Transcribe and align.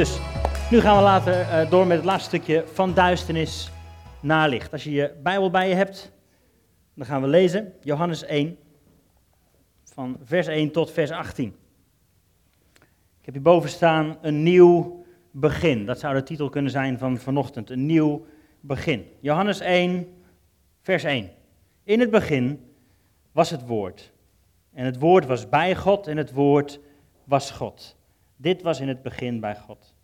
Dus 0.00 0.18
nu 0.70 0.80
gaan 0.80 0.96
we 0.96 1.02
later 1.02 1.40
uh, 1.40 1.70
door 1.70 1.86
met 1.86 1.96
het 1.96 2.06
laatste 2.06 2.28
stukje 2.28 2.64
van 2.72 2.94
duisternis 2.94 3.70
naar 4.20 4.48
licht. 4.48 4.72
Als 4.72 4.84
je 4.84 4.90
je 4.90 5.14
Bijbel 5.22 5.50
bij 5.50 5.68
je 5.68 5.74
hebt, 5.74 6.12
dan 6.94 7.06
gaan 7.06 7.22
we 7.22 7.28
lezen 7.28 7.72
Johannes 7.80 8.24
1, 8.24 8.58
van 9.84 10.18
vers 10.22 10.46
1 10.46 10.70
tot 10.70 10.90
vers 10.90 11.10
18. 11.10 11.56
Ik 13.18 13.24
heb 13.24 13.34
hierboven 13.34 13.70
staan 13.70 14.16
een 14.20 14.42
nieuw 14.42 15.04
begin. 15.30 15.86
Dat 15.86 15.98
zou 15.98 16.14
de 16.14 16.22
titel 16.22 16.48
kunnen 16.48 16.70
zijn 16.70 16.98
van 16.98 17.18
vanochtend, 17.18 17.70
een 17.70 17.86
nieuw 17.86 18.26
begin. 18.60 19.06
Johannes 19.20 19.60
1, 19.60 20.08
vers 20.82 21.04
1. 21.04 21.30
In 21.84 22.00
het 22.00 22.10
begin 22.10 22.72
was 23.32 23.50
het 23.50 23.66
woord. 23.66 24.12
En 24.72 24.84
het 24.84 24.98
woord 24.98 25.26
was 25.26 25.48
bij 25.48 25.76
God 25.76 26.06
en 26.06 26.16
het 26.16 26.32
woord 26.32 26.80
was 27.24 27.50
God. 27.50 27.98
Dit 28.40 28.62
was 28.62 28.80
in 28.80 28.88
het 28.88 29.02
begin 29.02 29.40
bij 29.40 29.56
God. 29.56 29.94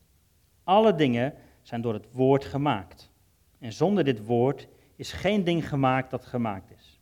Alle 0.66 0.94
dingen 0.94 1.34
zijn 1.62 1.80
door 1.80 1.94
het 1.94 2.06
woord 2.12 2.44
gemaakt. 2.44 3.10
En 3.58 3.72
zonder 3.72 4.04
dit 4.04 4.24
woord 4.24 4.68
is 4.96 5.12
geen 5.12 5.44
ding 5.44 5.68
gemaakt 5.68 6.10
dat 6.10 6.26
gemaakt 6.26 6.70
is. 6.76 7.00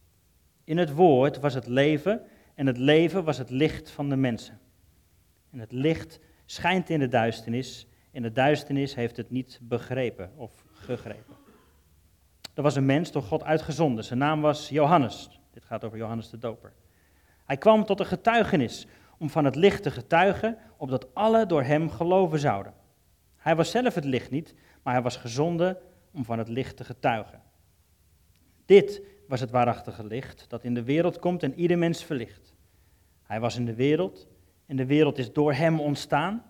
In 0.64 0.78
het 0.78 0.92
woord 0.92 1.40
was 1.40 1.54
het 1.54 1.66
leven 1.66 2.22
en 2.54 2.66
het 2.66 2.78
leven 2.78 3.24
was 3.24 3.38
het 3.38 3.50
licht 3.50 3.90
van 3.90 4.08
de 4.08 4.16
mensen. 4.16 4.58
En 5.50 5.58
het 5.58 5.72
licht 5.72 6.20
schijnt 6.46 6.90
in 6.90 6.98
de 6.98 7.08
duisternis 7.08 7.86
en 8.12 8.22
de 8.22 8.32
duisternis 8.32 8.94
heeft 8.94 9.16
het 9.16 9.30
niet 9.30 9.58
begrepen 9.62 10.30
of 10.36 10.64
gegrepen. 10.72 11.36
Er 12.54 12.62
was 12.62 12.76
een 12.76 12.86
mens 12.86 13.12
door 13.12 13.22
God 13.22 13.44
uitgezonden. 13.44 14.04
Zijn 14.04 14.18
naam 14.18 14.40
was 14.40 14.68
Johannes. 14.68 15.40
Dit 15.50 15.64
gaat 15.64 15.84
over 15.84 15.98
Johannes 15.98 16.30
de 16.30 16.38
Doper. 16.38 16.72
Hij 17.44 17.56
kwam 17.56 17.84
tot 17.84 18.00
een 18.00 18.06
getuigenis 18.06 18.86
om 19.18 19.30
van 19.30 19.44
het 19.44 19.56
licht 19.56 19.82
te 19.82 19.90
getuigen, 19.90 20.58
opdat 20.76 21.14
alle 21.14 21.46
door 21.46 21.62
hem 21.62 21.90
geloven 21.90 22.38
zouden. 22.38 22.82
Hij 23.44 23.56
was 23.56 23.70
zelf 23.70 23.94
het 23.94 24.04
licht 24.04 24.30
niet, 24.30 24.54
maar 24.82 24.94
hij 24.94 25.02
was 25.02 25.16
gezonden 25.16 25.78
om 26.12 26.24
van 26.24 26.38
het 26.38 26.48
licht 26.48 26.76
te 26.76 26.84
getuigen. 26.84 27.42
Dit 28.64 29.02
was 29.28 29.40
het 29.40 29.50
waarachtige 29.50 30.04
licht 30.04 30.44
dat 30.48 30.64
in 30.64 30.74
de 30.74 30.82
wereld 30.82 31.18
komt 31.18 31.42
en 31.42 31.54
ieder 31.54 31.78
mens 31.78 32.04
verlicht. 32.04 32.54
Hij 33.22 33.40
was 33.40 33.56
in 33.56 33.64
de 33.64 33.74
wereld 33.74 34.26
en 34.66 34.76
de 34.76 34.86
wereld 34.86 35.18
is 35.18 35.32
door 35.32 35.52
hem 35.52 35.80
ontstaan, 35.80 36.44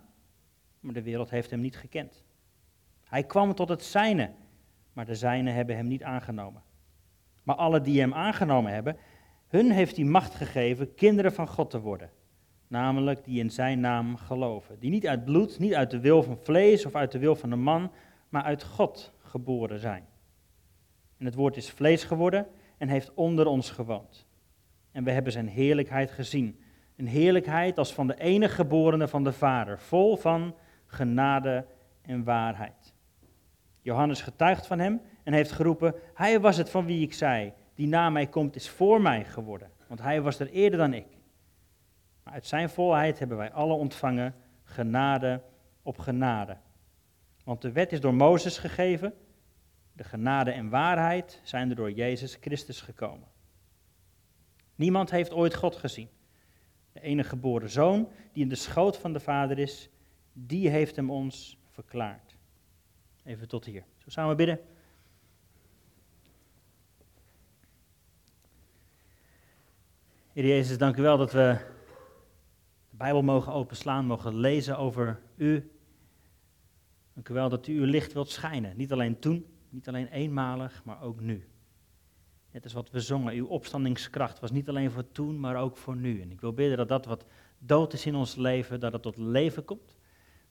maar 0.80 0.94
de 0.94 1.02
wereld 1.02 1.30
heeft 1.30 1.50
hem 1.50 1.60
niet 1.60 1.76
gekend. 1.76 2.24
Hij 3.04 3.24
kwam 3.24 3.54
tot 3.54 3.68
het 3.68 3.84
zijne, 3.84 4.30
maar 4.92 5.06
de 5.06 5.14
zijne 5.14 5.50
hebben 5.50 5.76
hem 5.76 5.86
niet 5.86 6.02
aangenomen. 6.02 6.62
Maar 7.42 7.56
alle 7.56 7.80
die 7.80 8.00
hem 8.00 8.14
aangenomen 8.14 8.72
hebben, 8.72 8.96
hun 9.48 9.70
heeft 9.70 9.96
hij 9.96 10.04
macht 10.04 10.34
gegeven 10.34 10.94
kinderen 10.94 11.32
van 11.32 11.48
God 11.48 11.70
te 11.70 11.80
worden 11.80 12.10
namelijk 12.68 13.24
die 13.24 13.38
in 13.38 13.50
zijn 13.50 13.80
naam 13.80 14.16
geloven. 14.16 14.78
Die 14.78 14.90
niet 14.90 15.06
uit 15.06 15.24
bloed, 15.24 15.58
niet 15.58 15.74
uit 15.74 15.90
de 15.90 16.00
wil 16.00 16.22
van 16.22 16.38
vlees 16.42 16.86
of 16.86 16.94
uit 16.94 17.12
de 17.12 17.18
wil 17.18 17.36
van 17.36 17.50
de 17.50 17.56
man, 17.56 17.92
maar 18.28 18.42
uit 18.42 18.62
God 18.62 19.12
geboren 19.18 19.78
zijn. 19.78 20.06
En 21.18 21.24
het 21.24 21.34
woord 21.34 21.56
is 21.56 21.70
vlees 21.70 22.04
geworden 22.04 22.46
en 22.78 22.88
heeft 22.88 23.14
onder 23.14 23.46
ons 23.46 23.70
gewoond. 23.70 24.26
En 24.92 25.04
we 25.04 25.10
hebben 25.10 25.32
zijn 25.32 25.48
heerlijkheid 25.48 26.10
gezien. 26.10 26.60
Een 26.96 27.06
heerlijkheid 27.06 27.78
als 27.78 27.94
van 27.94 28.06
de 28.06 28.20
enige 28.20 28.54
geborene 28.54 29.08
van 29.08 29.24
de 29.24 29.32
Vader, 29.32 29.78
vol 29.78 30.16
van 30.16 30.54
genade 30.86 31.66
en 32.02 32.24
waarheid. 32.24 32.94
Johannes 33.80 34.20
getuigt 34.20 34.66
van 34.66 34.78
hem 34.78 35.00
en 35.22 35.32
heeft 35.32 35.52
geroepen, 35.52 35.94
hij 36.14 36.40
was 36.40 36.56
het 36.56 36.70
van 36.70 36.86
wie 36.86 37.02
ik 37.02 37.12
zei, 37.12 37.52
die 37.74 37.86
na 37.86 38.10
mij 38.10 38.26
komt 38.26 38.56
is 38.56 38.68
voor 38.68 39.00
mij 39.00 39.24
geworden, 39.24 39.70
want 39.86 40.00
hij 40.00 40.20
was 40.20 40.38
er 40.38 40.50
eerder 40.50 40.78
dan 40.78 40.92
ik. 40.92 41.06
Maar 42.24 42.34
uit 42.34 42.46
zijn 42.46 42.70
volheid 42.70 43.18
hebben 43.18 43.36
wij 43.36 43.52
alle 43.52 43.74
ontvangen 43.74 44.34
genade 44.62 45.42
op 45.82 45.98
genade. 45.98 46.56
Want 47.44 47.62
de 47.62 47.72
wet 47.72 47.92
is 47.92 48.00
door 48.00 48.14
Mozes 48.14 48.58
gegeven, 48.58 49.14
de 49.92 50.04
genade 50.04 50.50
en 50.50 50.68
waarheid 50.68 51.40
zijn 51.42 51.70
er 51.70 51.76
door 51.76 51.92
Jezus 51.92 52.36
Christus 52.40 52.80
gekomen. 52.80 53.28
Niemand 54.74 55.10
heeft 55.10 55.32
ooit 55.32 55.54
God 55.54 55.76
gezien. 55.76 56.08
De 56.92 57.00
enige 57.00 57.28
geboren 57.28 57.70
zoon 57.70 58.08
die 58.32 58.42
in 58.42 58.48
de 58.48 58.54
schoot 58.54 58.96
van 58.96 59.12
de 59.12 59.20
Vader 59.20 59.58
is, 59.58 59.88
die 60.32 60.68
heeft 60.68 60.96
hem 60.96 61.10
ons 61.10 61.58
verklaard. 61.70 62.36
Even 63.24 63.48
tot 63.48 63.64
hier. 63.64 63.84
Zo 63.98 64.10
samen 64.10 64.36
bidden. 64.36 64.60
Heer 70.32 70.46
Jezus, 70.46 70.78
dank 70.78 70.96
u 70.96 71.02
wel 71.02 71.16
dat 71.16 71.32
we 71.32 71.73
Bijbel 72.96 73.22
mogen 73.22 73.52
openslaan, 73.52 74.06
mogen 74.06 74.36
lezen 74.36 74.78
over 74.78 75.20
u. 75.36 75.70
Dank 77.12 77.28
u 77.28 77.34
wel 77.34 77.48
dat 77.48 77.66
u 77.66 77.78
uw 77.78 77.84
licht 77.84 78.12
wilt 78.12 78.30
schijnen. 78.30 78.76
Niet 78.76 78.92
alleen 78.92 79.18
toen, 79.18 79.46
niet 79.68 79.88
alleen 79.88 80.08
eenmalig, 80.08 80.84
maar 80.84 81.02
ook 81.02 81.20
nu. 81.20 81.48
Net 82.50 82.64
als 82.64 82.72
wat 82.72 82.90
we 82.90 83.00
zongen, 83.00 83.34
uw 83.34 83.46
opstandingskracht 83.46 84.40
was 84.40 84.50
niet 84.50 84.68
alleen 84.68 84.90
voor 84.90 85.12
toen, 85.12 85.40
maar 85.40 85.56
ook 85.56 85.76
voor 85.76 85.96
nu. 85.96 86.20
En 86.20 86.30
ik 86.30 86.40
wil 86.40 86.52
bidden 86.52 86.76
dat 86.76 86.88
dat 86.88 87.06
wat 87.06 87.24
dood 87.58 87.92
is 87.92 88.06
in 88.06 88.14
ons 88.14 88.34
leven, 88.34 88.80
dat 88.80 88.92
het 88.92 89.02
tot 89.02 89.16
leven 89.16 89.64
komt. 89.64 89.96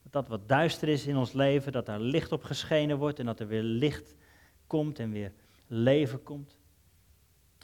Dat 0.03 0.11
dat 0.11 0.27
wat 0.27 0.49
duister 0.49 0.87
is 0.87 1.07
in 1.07 1.17
ons 1.17 1.33
leven, 1.33 1.71
dat 1.71 1.85
daar 1.85 1.99
licht 1.99 2.31
op 2.31 2.43
geschenen 2.43 2.97
wordt 2.97 3.19
en 3.19 3.25
dat 3.25 3.39
er 3.39 3.47
weer 3.47 3.63
licht 3.63 4.15
komt 4.67 4.99
en 4.99 5.11
weer 5.11 5.33
leven 5.67 6.23
komt. 6.23 6.57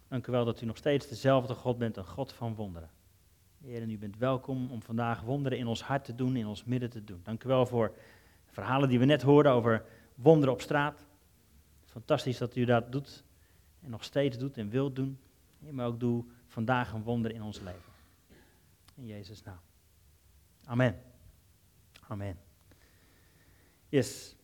Dank 0.08 0.28
u 0.28 0.32
wel 0.32 0.46
dat 0.46 0.62
u 0.62 0.66
nog 0.66 0.78
steeds 0.78 1.08
dezelfde 1.08 1.54
God 1.54 1.78
bent, 1.78 1.98
een 1.98 2.06
God 2.06 2.34
van 2.34 2.56
wonderen. 2.56 2.90
Heer, 3.66 3.90
u 3.90 3.98
bent 3.98 4.18
welkom 4.18 4.72
om 4.72 4.82
vandaag 4.82 5.22
wonderen 5.22 5.58
in 5.58 5.68
ons 5.68 5.84
hart 5.84 6.06
te 6.06 6.16
doen, 6.16 6.36
in 6.36 6.48
ons 6.48 6.64
midden 6.64 6.90
te 6.90 7.04
doen. 7.04 7.20
Dank 7.24 7.44
u 7.44 7.48
wel 7.48 7.66
voor 7.66 7.88
de 8.46 8.54
verhalen 8.54 8.90
die 8.90 9.00
we 9.00 9.06
net 9.06 9.22
hoorden 9.22 9.52
over 9.52 9.84
wonderen 10.16 10.54
op 10.54 10.62
straat. 10.62 11.06
Fantastisch 11.86 12.38
dat 12.38 12.56
u 12.56 12.66
dat 12.66 12.92
doet 12.92 13.24
en 13.84 13.90
nog 13.90 14.04
steeds 14.04 14.38
doet 14.38 14.58
en 14.58 14.70
wilt 14.70 14.96
doen. 14.96 15.20
Maar 15.70 15.88
ook 15.88 16.00
doe 16.00 16.24
vandaag 16.48 16.92
een 16.92 17.04
wonder 17.04 17.32
in 17.32 17.42
ons 17.42 17.60
leven. 17.60 17.92
In 18.96 19.06
Jezus' 19.06 19.44
naam. 19.44 19.60
Amen. 20.66 21.02
Amen. 22.08 22.38
Yes. 23.90 24.36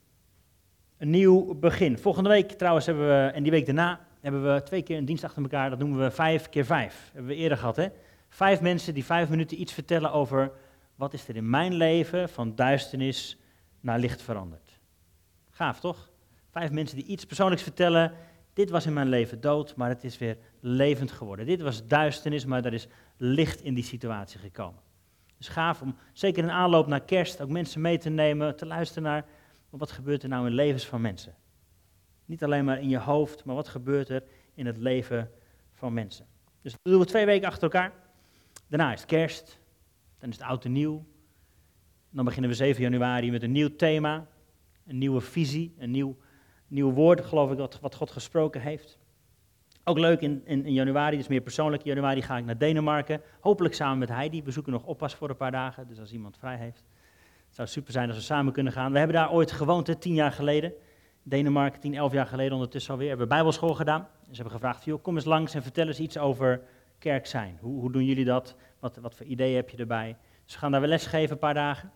Een 0.98 1.10
nieuw 1.10 1.54
begin. 1.54 1.98
Volgende 1.98 2.30
week 2.30 2.52
trouwens 2.52 2.86
hebben 2.86 3.08
we, 3.08 3.32
en 3.32 3.44
die 3.44 3.52
week 3.52 3.66
daarna, 3.66 4.08
hebben 4.20 4.54
we 4.54 4.64
twee 4.64 4.84
keer 4.84 4.98
een 4.98 5.06
dienst 5.06 5.24
achter 5.24 5.42
elkaar. 5.42 5.70
Dat 5.70 5.80
noemen 5.80 6.00
we 6.00 6.12
vijf 6.12 6.50
keer 6.50 6.66
vijf. 6.66 7.10
hebben 7.14 7.32
we 7.32 7.38
eerder 7.38 7.58
gehad, 7.58 7.76
hè? 7.76 7.88
Vijf 8.30 8.62
mensen 8.62 8.94
die 8.94 9.06
vijf 9.06 9.30
minuten 9.30 9.62
iets 9.62 9.74
vertellen 9.74 10.12
over 10.12 10.52
wat 10.96 11.14
is 11.14 11.28
er 11.28 11.36
in 11.36 11.50
mijn 11.50 11.74
leven 11.74 12.30
van 12.30 12.56
duisternis 12.56 13.38
naar 13.80 14.00
licht 14.00 14.22
veranderd. 14.22 14.80
Gaaf 15.50 15.80
toch? 15.80 16.10
Vijf 16.50 16.72
mensen 16.72 16.98
die 16.98 17.06
iets 17.06 17.26
persoonlijks 17.26 17.64
vertellen. 17.64 18.14
Dit 18.54 18.70
was 18.70 18.86
in 18.86 18.94
mijn 18.94 19.10
leven 19.10 19.42
dood, 19.42 19.76
maar 19.76 19.90
het 19.90 20.04
is 20.04 20.18
weer 20.18 20.38
levend 20.60 21.12
geworden. 21.12 21.46
Dit 21.46 21.62
was 21.62 21.88
duisternis, 21.88 22.46
maar 22.46 22.66
er 22.66 22.74
is 22.74 22.88
licht 23.18 23.62
in 23.62 23.74
die 23.74 23.84
situatie 23.84 24.40
gekomen. 24.40 24.82
Dus 25.38 25.48
gaaf 25.48 25.82
om, 25.82 25.96
zeker 26.14 26.44
in 26.44 26.52
aanloop 26.52 26.88
naar 26.88 27.02
kerst, 27.02 27.42
ook 27.42 27.50
mensen 27.50 27.82
mee 27.82 27.98
te 27.98 28.10
nemen, 28.10 28.56
te 28.56 28.66
luisteren 28.66 29.04
naar 29.04 29.26
wat 29.70 29.92
gebeurt 29.92 30.24
er 30.24 30.30
nou 30.30 30.48
in 30.48 30.54
levens 30.54 30.86
van 30.86 31.02
mensen. 31.02 31.36
Niet 32.26 32.44
alleen 32.44 32.66
maar 32.66 32.82
in 32.82 32.90
je 32.90 33.00
hoofd, 33.00 33.44
maar 33.44 33.56
wat 33.56 33.68
gebeurt 33.68 34.10
er 34.10 34.24
in 34.54 34.66
het 34.66 34.78
leven 34.78 35.32
van 35.74 35.94
mensen. 35.94 36.26
Dus 36.62 36.72
dat 36.72 36.82
doen 36.84 37.00
we 37.00 37.06
twee 37.06 37.26
weken 37.26 37.48
achter 37.48 37.64
elkaar. 37.64 37.92
Daarna 38.78 38.94
is 38.94 39.00
het 39.00 39.10
kerst, 39.10 39.60
dan 40.20 40.30
is 40.30 40.36
het 40.36 40.46
oud 40.46 40.66
en 40.66 40.72
nieuw. 40.72 41.06
Dan 42.10 42.26
beginnen 42.26 42.50
we 42.50 42.56
7 42.56 42.82
januari 42.82 43.32
met 43.32 43.44
een 43.44 43.52
nieuw 43.52 43.76
thema, 43.76 44.28
een 44.86 44.98
nieuwe 44.98 45.22
visie, 45.22 45.76
een 45.78 45.92
nieuw, 45.92 46.18
nieuw 46.68 46.92
woord, 46.92 47.26
geloof 47.26 47.52
ik, 47.52 47.58
wat, 47.58 47.80
wat 47.80 47.96
God 47.96 48.12
gesproken 48.12 48.62
heeft. 48.62 49.00
Ook 49.84 49.98
leuk 49.98 50.22
in, 50.22 50.46
in, 50.46 50.74
januari, 50.74 51.18
dus 51.18 51.28
meer 51.28 51.42
persoonlijk. 51.42 51.84
In 51.84 51.90
januari 51.90 52.22
ga 52.22 52.38
ik 52.38 52.46
naar 52.46 52.58
Denemarken, 52.58 53.22
hopelijk 53.40 53.74
samen 53.74 53.98
met 53.98 54.10
Heidi. 54.10 54.44
We 54.44 54.52
zoeken 54.52 54.72
nog 54.72 54.84
oppas 54.84 55.16
voor 55.16 55.30
een 55.30 55.38
paar 55.38 55.52
dagen, 55.52 55.88
dus 55.88 56.00
als 56.00 56.12
iemand 56.12 56.38
vrij 56.38 56.58
heeft. 56.58 56.84
Het 57.46 57.56
zou 57.56 57.68
super 57.68 57.92
zijn 57.92 58.08
als 58.08 58.18
we 58.18 58.24
samen 58.24 58.54
kunnen 58.54 58.74
gaan. 58.74 58.92
We 58.92 58.98
hebben 58.98 59.16
daar 59.16 59.32
ooit 59.32 59.52
gewoond, 59.52 60.02
tien 60.02 60.14
jaar 60.14 60.32
geleden. 60.32 60.74
Denemarken, 61.24 61.80
tien, 61.80 61.96
elf 61.96 62.12
jaar 62.12 62.28
geleden 62.28 62.54
ondertussen 62.54 62.92
alweer. 62.92 63.08
We 63.08 63.18
hebben 63.18 63.36
bijbelschool 63.36 63.74
gedaan. 63.74 64.08
Dus 64.28 64.38
hebben 64.38 64.54
gevraagd, 64.54 64.86
joh, 64.86 65.04
kom 65.04 65.16
eens 65.16 65.26
langs 65.26 65.54
en 65.54 65.64
vertel 65.64 65.88
eens 65.88 66.00
iets 66.00 66.18
over 66.18 66.62
kerk 67.00 67.26
zijn? 67.26 67.58
Hoe, 67.62 67.80
hoe 67.80 67.92
doen 67.92 68.06
jullie 68.06 68.26
dat? 68.26 68.56
Wat, 68.80 68.98
wat 69.02 69.16
voor 69.16 69.26
ideeën 69.26 69.56
heb 69.56 69.70
je 69.70 69.78
erbij? 69.78 70.18
We 70.46 70.58
gaan 70.58 70.72
daar 70.72 70.80
weer 70.82 70.90
les 70.90 71.06
geven 71.06 71.32
een 71.32 71.40
paar 71.40 71.54
dagen. 71.54 71.92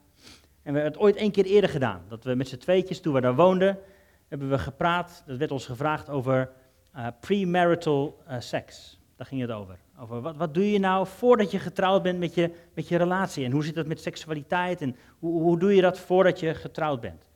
En 0.64 0.74
we 0.74 0.80
hebben 0.80 0.92
het 0.92 0.98
ooit 0.98 1.16
één 1.16 1.32
keer 1.32 1.46
eerder 1.46 1.70
gedaan. 1.70 2.02
Dat 2.08 2.24
we 2.24 2.36
met 2.36 2.48
z'n 2.48 2.58
tweetjes, 2.58 3.00
toen 3.00 3.14
we 3.14 3.22
daar 3.22 3.36
woonden, 3.36 3.80
hebben 4.28 4.50
we 4.50 4.58
gepraat. 4.58 5.24
Dat 5.26 5.38
werd 5.38 5.52
ons 5.52 5.66
gevraagd 5.66 6.10
over 6.10 6.52
uh, 6.96 7.08
premarital 7.20 8.22
uh, 8.30 8.36
seks. 8.40 9.00
Daar 9.16 9.28
ging 9.28 9.42
het 9.42 9.52
over. 9.52 9.78
Over 10.00 10.22
wat, 10.22 10.36
wat 10.36 10.54
doe 10.54 10.72
je 10.72 10.80
nou 10.80 11.08
voordat 11.08 11.52
je 11.52 11.60
getrouwd 11.60 12.04
bent 12.04 12.20
met 12.20 12.34
je, 12.34 12.52
met 12.74 12.88
je 12.88 12.98
relatie? 12.98 13.46
En 13.46 13.52
hoe 13.52 13.64
zit 13.64 13.76
dat 13.76 13.88
met 13.88 14.02
seksualiteit? 14.02 14.82
En 14.82 14.96
hoe, 15.20 15.42
hoe 15.42 15.60
doe 15.60 15.76
je 15.76 15.82
dat 15.82 16.00
voordat 16.00 16.40
je 16.40 16.54
getrouwd 16.54 17.02
bent? 17.02 17.30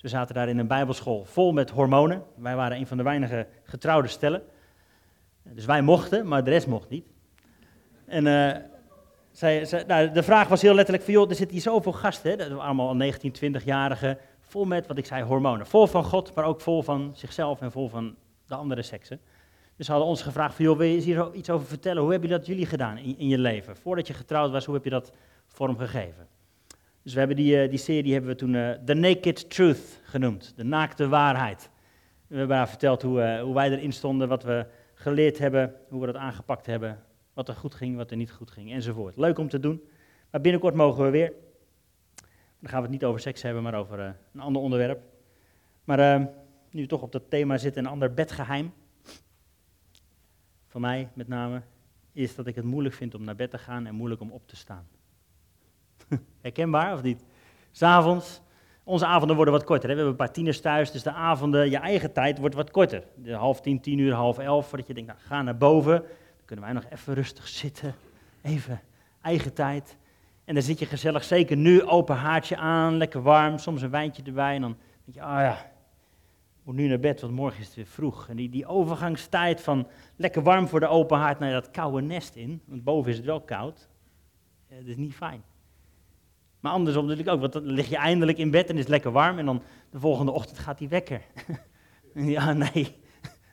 We 0.00 0.08
zaten 0.08 0.34
daar 0.34 0.48
in 0.48 0.58
een 0.58 0.66
bijbelschool 0.66 1.24
vol 1.24 1.52
met 1.52 1.70
hormonen. 1.70 2.22
Wij 2.36 2.56
waren 2.56 2.76
een 2.76 2.86
van 2.86 2.96
de 2.96 3.02
weinige 3.02 3.46
getrouwde 3.62 4.08
stellen. 4.08 4.42
Dus 5.52 5.64
wij 5.64 5.82
mochten, 5.82 6.28
maar 6.28 6.44
de 6.44 6.50
rest 6.50 6.66
mocht 6.66 6.88
niet. 6.88 7.06
En, 8.06 8.26
uh, 8.26 8.50
zij, 9.34 9.64
zij, 9.64 9.84
nou, 9.86 10.10
de 10.10 10.22
vraag 10.22 10.48
was 10.48 10.62
heel 10.62 10.74
letterlijk 10.74 11.04
van, 11.04 11.14
joh, 11.14 11.28
er 11.28 11.34
zitten 11.34 11.56
hier 11.56 11.64
zoveel 11.64 11.92
gasten, 11.92 12.30
hè? 12.30 12.36
dat 12.36 12.48
waren 12.48 12.64
allemaal 12.64 12.88
al 12.88 12.96
19, 12.96 13.34
20-jarigen, 13.36 14.18
vol 14.40 14.64
met, 14.64 14.86
wat 14.86 14.98
ik 14.98 15.06
zei, 15.06 15.22
hormonen. 15.22 15.66
Vol 15.66 15.86
van 15.86 16.04
God, 16.04 16.34
maar 16.34 16.44
ook 16.44 16.60
vol 16.60 16.82
van 16.82 17.12
zichzelf 17.14 17.60
en 17.60 17.72
vol 17.72 17.88
van 17.88 18.14
de 18.46 18.54
andere 18.54 18.82
seksen. 18.82 19.20
Dus 19.76 19.86
ze 19.86 19.92
hadden 19.92 20.10
ons 20.10 20.22
gevraagd 20.22 20.54
van, 20.54 20.64
joh, 20.64 20.78
wil 20.78 20.86
je 20.86 21.00
hier 21.00 21.34
iets 21.34 21.50
over 21.50 21.66
vertellen? 21.66 22.02
Hoe 22.02 22.10
hebben 22.10 22.28
jullie 22.28 22.44
dat 22.44 22.54
jullie 22.54 22.66
gedaan 22.66 22.96
in, 22.98 23.28
je 23.28 23.38
leven? 23.38 23.76
Voordat 23.76 24.06
je 24.06 24.14
getrouwd 24.14 24.50
was, 24.50 24.64
hoe 24.64 24.74
heb 24.74 24.84
je 24.84 24.90
dat 24.90 25.12
vormgegeven? 25.46 26.26
Dus 27.02 27.12
we 27.12 27.18
hebben 27.18 27.36
die, 27.36 27.62
uh, 27.62 27.70
die 27.70 27.78
serie 27.78 28.12
hebben 28.12 28.30
we 28.30 28.36
toen 28.36 28.54
uh, 28.54 28.70
The 28.70 28.94
Naked 28.94 29.50
Truth 29.50 30.00
genoemd, 30.02 30.52
de 30.56 30.64
naakte 30.64 31.08
waarheid. 31.08 31.70
We 32.26 32.36
hebben 32.36 32.56
haar 32.56 32.68
verteld 32.68 33.02
hoe, 33.02 33.38
hoe 33.42 33.54
wij 33.54 33.70
erin 33.70 33.92
stonden, 33.92 34.28
wat 34.28 34.42
we 34.42 34.66
geleerd 35.04 35.38
hebben, 35.38 35.74
hoe 35.88 36.00
we 36.00 36.06
dat 36.06 36.16
aangepakt 36.16 36.66
hebben, 36.66 37.02
wat 37.32 37.48
er 37.48 37.54
goed 37.54 37.74
ging, 37.74 37.96
wat 37.96 38.10
er 38.10 38.16
niet 38.16 38.32
goed 38.32 38.50
ging, 38.50 38.72
enzovoort. 38.72 39.16
Leuk 39.16 39.38
om 39.38 39.48
te 39.48 39.60
doen, 39.60 39.82
maar 40.30 40.40
binnenkort 40.40 40.74
mogen 40.74 41.04
we 41.04 41.10
weer. 41.10 41.32
Dan 42.60 42.70
gaan 42.70 42.76
we 42.76 42.82
het 42.82 42.90
niet 42.90 43.04
over 43.04 43.20
seks 43.20 43.42
hebben, 43.42 43.62
maar 43.62 43.74
over 43.74 43.98
een 44.32 44.40
ander 44.40 44.62
onderwerp. 44.62 45.02
Maar 45.84 46.20
nu 46.70 46.80
we 46.80 46.86
toch 46.86 47.02
op 47.02 47.12
dat 47.12 47.30
thema 47.30 47.58
zitten, 47.58 47.84
een 47.84 47.90
ander 47.90 48.14
bedgeheim 48.14 48.72
van 50.66 50.80
mij 50.80 51.08
met 51.14 51.28
name, 51.28 51.62
is 52.12 52.34
dat 52.34 52.46
ik 52.46 52.54
het 52.54 52.64
moeilijk 52.64 52.94
vind 52.94 53.14
om 53.14 53.24
naar 53.24 53.36
bed 53.36 53.50
te 53.50 53.58
gaan 53.58 53.86
en 53.86 53.94
moeilijk 53.94 54.20
om 54.20 54.30
op 54.30 54.48
te 54.48 54.56
staan. 54.56 54.86
Herkenbaar 56.40 56.92
of 56.92 57.02
niet? 57.02 57.24
S'avonds, 57.70 58.40
onze 58.84 59.06
avonden 59.06 59.36
worden 59.36 59.54
wat 59.54 59.64
korter. 59.64 59.88
Hè? 59.88 59.94
We 59.94 60.00
hebben 60.00 60.20
een 60.20 60.26
paar 60.26 60.34
tieners 60.34 60.60
thuis, 60.60 60.90
dus 60.90 61.02
de 61.02 61.12
avonden, 61.12 61.70
je 61.70 61.76
eigen 61.76 62.12
tijd 62.12 62.38
wordt 62.38 62.54
wat 62.54 62.70
korter. 62.70 63.04
De 63.14 63.32
half 63.32 63.60
tien, 63.60 63.80
tien 63.80 63.98
uur, 63.98 64.12
half 64.12 64.38
elf, 64.38 64.68
voordat 64.68 64.86
je 64.86 64.94
denkt, 64.94 65.08
nou, 65.08 65.22
ga 65.22 65.42
naar 65.42 65.56
boven. 65.56 65.98
Dan 66.36 66.44
kunnen 66.44 66.64
wij 66.64 66.74
nog 66.74 66.84
even 66.90 67.14
rustig 67.14 67.48
zitten, 67.48 67.94
even 68.42 68.80
eigen 69.22 69.52
tijd. 69.52 69.96
En 70.44 70.54
dan 70.54 70.62
zit 70.62 70.78
je 70.78 70.86
gezellig, 70.86 71.24
zeker 71.24 71.56
nu, 71.56 71.82
open 71.82 72.16
haartje 72.16 72.56
aan, 72.56 72.96
lekker 72.96 73.22
warm, 73.22 73.58
soms 73.58 73.82
een 73.82 73.90
wijntje 73.90 74.22
erbij. 74.22 74.54
En 74.54 74.60
dan 74.60 74.76
denk 75.04 75.16
je, 75.16 75.22
ah 75.22 75.36
oh 75.36 75.40
ja, 75.40 75.72
moet 76.62 76.74
nu 76.74 76.86
naar 76.86 76.98
bed, 76.98 77.20
want 77.20 77.32
morgen 77.32 77.60
is 77.60 77.66
het 77.66 77.74
weer 77.74 77.86
vroeg. 77.86 78.28
En 78.28 78.36
die, 78.36 78.48
die 78.48 78.66
overgangstijd 78.66 79.60
van 79.60 79.86
lekker 80.16 80.42
warm 80.42 80.68
voor 80.68 80.80
de 80.80 80.86
open 80.86 81.18
haard 81.18 81.38
naar 81.38 81.52
dat 81.52 81.70
koude 81.70 82.02
nest 82.02 82.34
in, 82.34 82.60
want 82.64 82.84
boven 82.84 83.10
is 83.10 83.16
het 83.16 83.26
wel 83.26 83.40
koud, 83.40 83.88
dat 84.68 84.86
is 84.86 84.96
niet 84.96 85.14
fijn. 85.14 85.42
Maar 86.64 86.72
andersom 86.72 87.06
natuurlijk 87.06 87.34
ook, 87.34 87.40
want 87.40 87.52
dan 87.52 87.66
lig 87.66 87.88
je 87.88 87.96
eindelijk 87.96 88.38
in 88.38 88.50
bed 88.50 88.68
en 88.68 88.74
is 88.74 88.80
het 88.80 88.88
lekker 88.88 89.10
warm 89.10 89.38
en 89.38 89.46
dan 89.46 89.62
de 89.90 90.00
volgende 90.00 90.32
ochtend 90.32 90.58
gaat 90.58 90.78
die 90.78 90.88
wekker. 90.88 91.22
ja, 92.14 92.52
nee, 92.52 92.96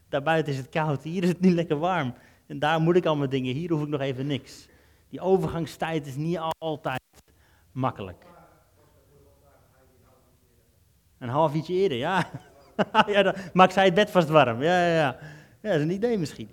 daarbuiten 0.10 0.54
is 0.54 0.60
het 0.60 0.70
koud, 0.70 1.04
hier 1.04 1.24
is 1.24 1.30
het 1.30 1.40
nu 1.40 1.54
lekker 1.54 1.78
warm. 1.78 2.14
En 2.48 2.60
daar 2.60 2.82
moet 2.82 2.96
ik 2.96 3.06
al 3.06 3.16
mijn 3.16 3.30
dingen, 3.30 3.54
hier 3.54 3.72
hoef 3.72 3.82
ik 3.82 3.88
nog 3.88 4.02
even 4.02 4.28
niks. 4.28 4.68
Die 5.10 5.22
overgangstijd 5.22 6.08
is 6.08 6.16
niet 6.16 6.40
altijd 6.58 7.02
makkelijk. 7.72 8.26
Een 11.18 11.30
half 11.30 11.56
uurtje 11.56 11.74
eerder, 11.74 11.98
ja. 11.98 12.30
ja, 13.08 13.36
maakt 13.54 13.74
zij 13.74 13.86
het 13.86 13.94
bed 13.94 14.12
vast 14.12 14.30
warm. 14.30 14.64
Ja, 14.64 14.86
ja, 14.86 14.96
ja. 14.96 15.18
Ja, 15.62 15.70
dat 15.70 15.76
is 15.76 15.82
een 15.82 15.92
idee 15.92 16.18
misschien. 16.18 16.50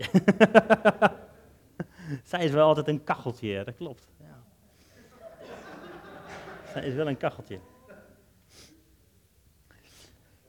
zij 2.30 2.44
is 2.44 2.50
wel 2.50 2.66
altijd 2.66 2.88
een 2.88 3.04
kacheltje, 3.04 3.64
dat 3.64 3.74
klopt. 3.74 4.08
Is 6.82 6.94
wel 6.94 7.08
een 7.08 7.16
kacheltje. 7.16 7.58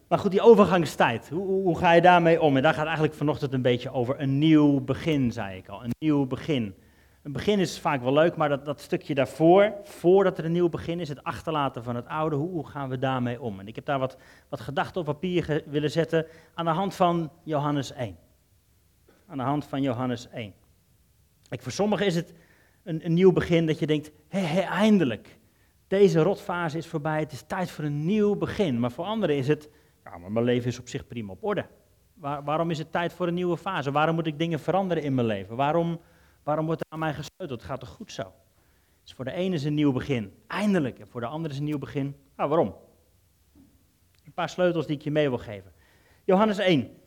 Maar 0.07 0.19
goed, 0.19 0.31
die 0.31 0.41
overgangstijd, 0.41 1.29
hoe, 1.29 1.45
hoe, 1.45 1.77
ga 1.77 1.91
je 1.91 2.01
daarmee 2.01 2.41
om? 2.41 2.55
En 2.55 2.63
daar 2.63 2.73
gaat 2.73 2.85
eigenlijk 2.85 3.15
vanochtend 3.15 3.53
een 3.53 3.61
beetje 3.61 3.91
over 3.91 4.19
een 4.19 4.37
nieuw 4.37 4.79
begin, 4.79 5.31
zei 5.31 5.57
ik 5.57 5.67
al. 5.67 5.83
Een 5.83 5.95
nieuw 5.99 6.25
begin. 6.25 6.75
Een 7.23 7.31
begin 7.31 7.59
is 7.59 7.79
vaak 7.79 8.01
wel 8.01 8.13
leuk, 8.13 8.35
maar 8.35 8.49
dat, 8.49 8.65
dat 8.65 8.81
stukje 8.81 9.15
daarvoor, 9.15 9.73
voordat 9.83 10.37
er 10.37 10.45
een 10.45 10.51
nieuw 10.51 10.69
begin 10.69 10.99
is, 10.99 11.09
het 11.09 11.23
achterlaten 11.23 11.83
van 11.83 11.95
het 11.95 12.07
oude, 12.07 12.35
hoe, 12.35 12.67
gaan 12.67 12.89
we 12.89 12.97
daarmee 12.97 13.41
om? 13.41 13.59
En 13.59 13.67
ik 13.67 13.75
heb 13.75 13.85
daar 13.85 13.99
wat, 13.99 14.17
wat 14.49 14.59
gedachten 14.59 15.01
op 15.01 15.05
papier 15.05 15.63
willen 15.65 15.91
zetten 15.91 16.25
aan 16.53 16.65
de 16.65 16.71
hand 16.71 16.95
van 16.95 17.31
Johannes 17.43 17.91
1. 17.91 18.17
Aan 19.27 19.37
de 19.37 19.43
hand 19.43 19.65
van 19.65 19.81
Johannes 19.81 20.29
1. 20.29 20.53
Ik, 21.49 21.61
voor 21.61 21.71
sommigen 21.71 22.05
is 22.05 22.15
het 22.15 22.33
een, 22.83 23.05
een 23.05 23.13
nieuw 23.13 23.31
begin 23.31 23.65
dat 23.65 23.79
je 23.79 23.87
denkt, 23.87 24.11
hé, 24.27 24.39
hé, 24.39 24.61
eindelijk. 24.61 25.38
Deze 25.89 26.21
rotfase 26.21 26.77
is 26.77 26.87
voorbij, 26.87 27.19
het 27.19 27.31
is 27.31 27.41
tijd 27.41 27.71
voor 27.71 27.83
een 27.83 28.05
nieuw 28.05 28.35
begin. 28.35 28.79
Maar 28.79 28.91
voor 28.91 29.05
anderen 29.05 29.35
is 29.35 29.47
het, 29.47 29.69
ja, 30.03 30.17
maar 30.17 30.31
mijn 30.31 30.45
leven 30.45 30.67
is 30.67 30.79
op 30.79 30.87
zich 30.87 31.07
prima 31.07 31.31
op 31.31 31.43
orde. 31.43 31.65
Waar, 32.13 32.43
waarom 32.43 32.71
is 32.71 32.77
het 32.77 32.91
tijd 32.91 33.13
voor 33.13 33.27
een 33.27 33.33
nieuwe 33.33 33.57
fase? 33.57 33.91
Waarom 33.91 34.15
moet 34.15 34.27
ik 34.27 34.39
dingen 34.39 34.59
veranderen 34.59 35.03
in 35.03 35.13
mijn 35.13 35.27
leven? 35.27 35.55
Waarom 35.55 35.99
Waarom 36.49 36.67
wordt 36.67 36.81
er 36.81 36.91
aan 36.91 36.99
mij 36.99 37.13
gesleuteld? 37.13 37.63
Gaat 37.63 37.79
toch 37.79 37.89
goed 37.89 38.11
zo? 38.11 38.33
Dus 39.03 39.13
voor 39.13 39.25
de 39.25 39.31
ene 39.31 39.55
is 39.55 39.63
een 39.63 39.73
nieuw 39.73 39.91
begin, 39.91 40.33
eindelijk. 40.47 40.99
En 40.99 41.07
voor 41.07 41.21
de 41.21 41.27
andere 41.27 41.53
is 41.53 41.59
een 41.59 41.65
nieuw 41.65 41.77
begin. 41.77 42.15
Nou, 42.35 42.49
waarom? 42.49 42.75
Een 44.25 44.33
paar 44.33 44.49
sleutels 44.49 44.87
die 44.87 44.95
ik 44.95 45.01
je 45.01 45.11
mee 45.11 45.29
wil 45.29 45.37
geven. 45.37 45.73
Johannes 46.23 46.57
1. 46.57 46.97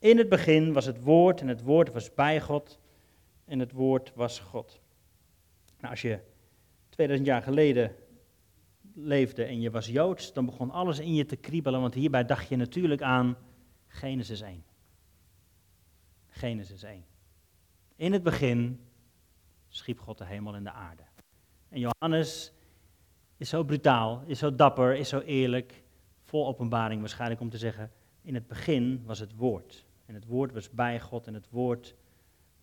In 0.00 0.18
het 0.18 0.28
begin 0.28 0.72
was 0.72 0.84
het 0.84 1.02
woord 1.02 1.40
en 1.40 1.48
het 1.48 1.62
woord 1.62 1.92
was 1.92 2.14
bij 2.14 2.40
God 2.40 2.78
en 3.44 3.58
het 3.58 3.72
woord 3.72 4.12
was 4.14 4.38
God. 4.38 4.80
Nou, 5.78 5.90
als 5.90 6.02
je 6.02 6.18
2000 6.88 7.28
jaar 7.28 7.42
geleden 7.42 7.96
leefde 8.94 9.44
en 9.44 9.60
je 9.60 9.70
was 9.70 9.86
Joods, 9.86 10.32
dan 10.32 10.46
begon 10.46 10.70
alles 10.70 10.98
in 10.98 11.14
je 11.14 11.24
te 11.24 11.36
kriebelen, 11.36 11.80
want 11.80 11.94
hierbij 11.94 12.24
dacht 12.24 12.48
je 12.48 12.56
natuurlijk 12.56 13.02
aan 13.02 13.36
Genesis 13.86 14.40
1. 14.40 14.64
Genesis 16.28 16.82
1. 16.82 17.04
In 17.96 18.12
het 18.12 18.22
begin 18.22 18.80
schiep 19.68 20.00
God 20.00 20.18
de 20.18 20.24
hemel 20.24 20.54
en 20.54 20.64
de 20.64 20.72
aarde. 20.72 21.02
En 21.68 21.80
Johannes 21.80 22.52
is 23.36 23.48
zo 23.48 23.64
brutaal, 23.64 24.22
is 24.26 24.38
zo 24.38 24.54
dapper, 24.54 24.96
is 24.96 25.08
zo 25.08 25.20
eerlijk, 25.20 25.82
vol 26.22 26.46
openbaring 26.46 27.00
waarschijnlijk 27.00 27.40
om 27.40 27.50
te 27.50 27.58
zeggen, 27.58 27.90
in 28.22 28.34
het 28.34 28.46
begin 28.46 29.02
was 29.04 29.18
het 29.18 29.36
woord. 29.36 29.86
En 30.06 30.14
het 30.14 30.26
woord 30.26 30.52
was 30.52 30.70
bij 30.70 31.00
God 31.00 31.26
en 31.26 31.34
het 31.34 31.50
woord 31.50 31.94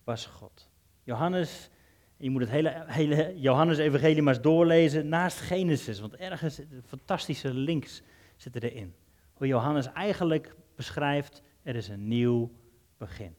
was 0.04 0.26
God. 0.26 0.70
Johannes, 1.04 1.70
je 2.18 2.30
moet 2.30 2.42
het 2.42 2.50
hele, 2.50 2.84
hele 2.88 3.34
Johannes-evangelie 3.40 4.22
maar 4.22 4.34
eens 4.34 4.44
doorlezen 4.44 5.08
naast 5.08 5.40
Genesis, 5.40 6.00
want 6.00 6.16
ergens 6.16 6.62
fantastische 6.86 7.54
links 7.54 8.02
zitten 8.36 8.62
erin. 8.62 8.94
Hoe 9.34 9.48
Johannes 9.48 9.92
eigenlijk 9.92 10.56
beschrijft, 10.76 11.42
er 11.64 11.76
is 11.76 11.88
een 11.88 12.08
nieuw 12.08 12.52
begin. 12.98 13.36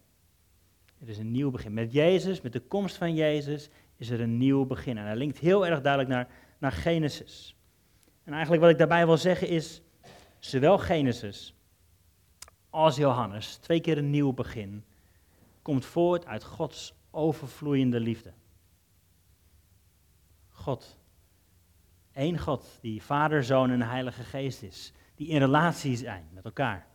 Het 0.99 1.09
is 1.09 1.19
een 1.19 1.31
nieuw 1.31 1.51
begin. 1.51 1.73
Met 1.73 1.93
Jezus, 1.93 2.41
met 2.41 2.53
de 2.53 2.61
komst 2.61 2.97
van 2.97 3.15
Jezus, 3.15 3.69
is 3.97 4.11
er 4.11 4.21
een 4.21 4.37
nieuw 4.37 4.67
begin. 4.67 4.99
En 4.99 5.05
hij 5.05 5.17
linkt 5.17 5.39
heel 5.39 5.67
erg 5.67 5.81
duidelijk 5.81 6.13
naar, 6.13 6.29
naar 6.59 6.73
Genesis. 6.73 7.57
En 8.25 8.33
eigenlijk 8.33 8.63
wat 8.63 8.71
ik 8.71 8.79
daarbij 8.79 9.07
wil 9.07 9.17
zeggen 9.17 9.49
is, 9.49 9.83
zowel 10.39 10.79
Genesis 10.79 11.55
als 12.71 12.97
Johannes, 12.97 13.57
twee 13.57 13.81
keer 13.81 13.99
een 13.99 14.11
nieuw 14.11 14.33
begin, 14.33 14.85
komt 15.63 15.85
voort 15.85 16.27
uit 16.27 16.45
Gods 16.45 16.95
overvloeiende 17.11 18.01
liefde. 18.01 18.33
God, 20.69 20.99
één 22.13 22.39
God, 22.39 22.79
die 22.81 23.03
Vader, 23.03 23.45
Zoon 23.45 23.71
en 23.71 23.83
Heilige 23.83 24.23
Geest 24.23 24.63
is, 24.63 24.93
die 25.15 25.29
in 25.29 25.39
relatie 25.39 25.97
zijn 25.97 26.29
met 26.33 26.45
elkaar. 26.45 26.87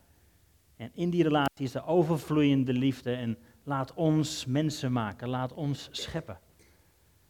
En 0.76 0.92
in 0.94 1.10
die 1.10 1.24
relatie 1.24 1.66
is 1.66 1.72
de 1.72 1.86
overvloeiende 1.86 2.74
liefde 2.74 3.14
en 3.14 3.38
Laat 3.64 3.94
ons 3.94 4.46
mensen 4.46 4.92
maken, 4.92 5.30
laat 5.30 5.54
ons 5.54 5.88
scheppen. 5.92 6.40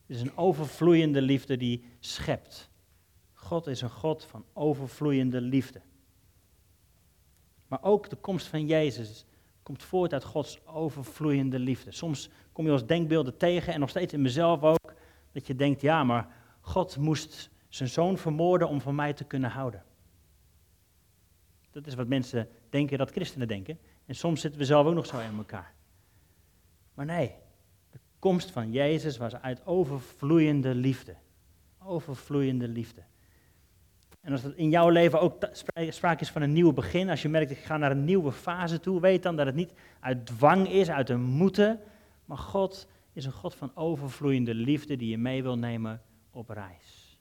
Het 0.05 0.15
is 0.15 0.21
een 0.21 0.37
overvloeiende 0.37 1.21
liefde 1.21 1.57
die 1.57 1.83
schept. 1.99 2.69
God 3.33 3.67
is 3.67 3.81
een 3.81 3.89
God 3.89 4.23
van 4.23 4.45
overvloeiende 4.53 5.41
liefde. 5.41 5.81
Maar 7.67 7.83
ook 7.83 8.09
de 8.09 8.15
komst 8.15 8.47
van 8.47 8.65
Jezus 8.65 9.25
komt 9.63 9.83
voort 9.83 10.13
uit 10.13 10.23
Gods 10.23 10.65
overvloeiende 10.65 11.59
liefde. 11.59 11.91
Soms 11.91 12.29
kom 12.51 12.65
je 12.65 12.71
als 12.71 12.85
denkbeelden 12.85 13.37
tegen 13.37 13.73
en 13.73 13.79
nog 13.79 13.89
steeds 13.89 14.13
in 14.13 14.21
mezelf 14.21 14.63
ook, 14.63 14.82
dat 15.33 15.47
je 15.47 15.55
denkt, 15.55 15.81
ja, 15.81 16.03
maar 16.03 16.27
God 16.61 16.97
moest 16.97 17.49
zijn 17.69 17.89
zoon 17.89 18.17
vermoorden 18.17 18.67
om 18.67 18.81
van 18.81 18.95
mij 18.95 19.13
te 19.13 19.23
kunnen 19.23 19.49
houden. 19.49 19.83
Dat 21.71 21.87
is 21.87 21.95
wat 21.95 22.07
mensen 22.07 22.49
denken 22.69 22.97
dat 22.97 23.11
christenen 23.11 23.47
denken. 23.47 23.79
En 24.05 24.15
soms 24.15 24.41
zitten 24.41 24.59
we 24.59 24.65
zelf 24.65 24.87
ook 24.87 24.93
nog 24.93 25.05
zo 25.05 25.19
in 25.19 25.37
elkaar. 25.37 25.73
Maar 26.93 27.05
nee, 27.05 27.35
de 27.91 27.99
komst 28.19 28.51
van 28.51 28.71
Jezus 28.71 29.17
was 29.17 29.35
uit 29.35 29.65
overvloeiende 29.65 30.75
liefde. 30.75 31.15
Overvloeiende 31.79 32.67
liefde. 32.67 33.03
En 34.21 34.31
als 34.31 34.43
het 34.43 34.55
in 34.55 34.69
jouw 34.69 34.89
leven 34.89 35.21
ook 35.21 35.49
sprake 35.89 36.21
is 36.21 36.29
van 36.29 36.41
een 36.41 36.53
nieuw 36.53 36.73
begin, 36.73 37.09
als 37.09 37.21
je 37.21 37.29
merkt 37.29 37.51
ik 37.51 37.57
ga 37.57 37.77
naar 37.77 37.91
een 37.91 38.05
nieuwe 38.05 38.31
fase 38.31 38.79
toe, 38.79 38.99
weet 38.99 39.23
dan 39.23 39.35
dat 39.35 39.45
het 39.45 39.55
niet 39.55 39.73
uit 39.99 40.25
dwang 40.25 40.69
is, 40.69 40.89
uit 40.89 41.09
een 41.09 41.21
moeten, 41.21 41.79
maar 42.25 42.37
God 42.37 42.87
is 43.13 43.25
een 43.25 43.31
God 43.31 43.55
van 43.55 43.71
overvloeiende 43.75 44.53
liefde 44.53 44.95
die 44.95 45.09
je 45.09 45.17
mee 45.17 45.43
wil 45.43 45.57
nemen 45.57 46.01
op 46.31 46.49
reis. 46.49 47.19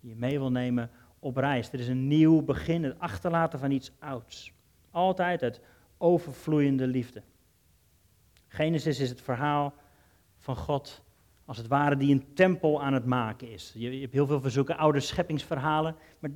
Die 0.00 0.10
je 0.10 0.16
mee 0.16 0.38
wil 0.38 0.50
nemen 0.50 0.90
op 1.18 1.36
reis. 1.36 1.72
Er 1.72 1.80
is 1.80 1.88
een 1.88 2.08
nieuw 2.08 2.42
begin, 2.42 2.84
het 2.84 2.98
achterlaten 2.98 3.58
van 3.58 3.70
iets 3.70 3.92
ouds. 3.98 4.52
Altijd 4.90 5.42
uit 5.42 5.60
overvloeiende 5.98 6.86
liefde. 6.86 7.22
Genesis 8.48 9.00
is 9.00 9.08
het 9.08 9.20
verhaal 9.20 9.74
van 10.38 10.56
God 10.56 11.02
als 11.50 11.58
het 11.58 11.68
ware 11.68 11.96
die 11.96 12.12
een 12.12 12.34
tempel 12.34 12.82
aan 12.82 12.92
het 12.92 13.04
maken 13.04 13.50
is. 13.50 13.72
Je, 13.76 14.00
hebt 14.00 14.12
heel 14.12 14.26
veel 14.26 14.40
verzoeken, 14.40 14.76
oude 14.76 15.00
scheppingsverhalen, 15.00 15.96
maar 16.18 16.30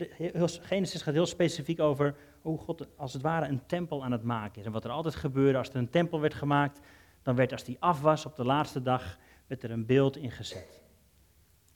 Genesis 0.61 1.02
gaat 1.02 1.14
heel 1.14 1.26
specifiek 1.26 1.81
over 1.81 2.14
hoe 2.40 2.59
God 2.59 2.87
als 2.97 3.12
het 3.12 3.23
ware 3.23 3.47
een 3.47 3.66
tempel 3.66 4.04
aan 4.04 4.12
het 4.12 4.23
maken 4.23 4.61
is. 4.61 4.66
En 4.66 4.73
wat 4.73 4.85
er 4.85 4.90
altijd 4.90 5.14
gebeurde 5.14 5.59
als 5.59 5.69
er 5.69 5.76
een 5.76 5.90
tempel 5.90 6.21
werd 6.21 6.35
gemaakt, 6.35 6.81
dan 7.25 7.35
werd 7.35 7.52
als 7.52 7.64
die 7.64 7.76
af 7.81 8.00
was 8.00 8.26
op 8.26 8.37
de 8.37 8.45
laatste 8.45 8.83
dag, 8.83 9.19
werd 9.47 9.62
er 9.62 9.71
een 9.71 9.87
beeld 9.87 10.16
ingezet. 10.16 10.83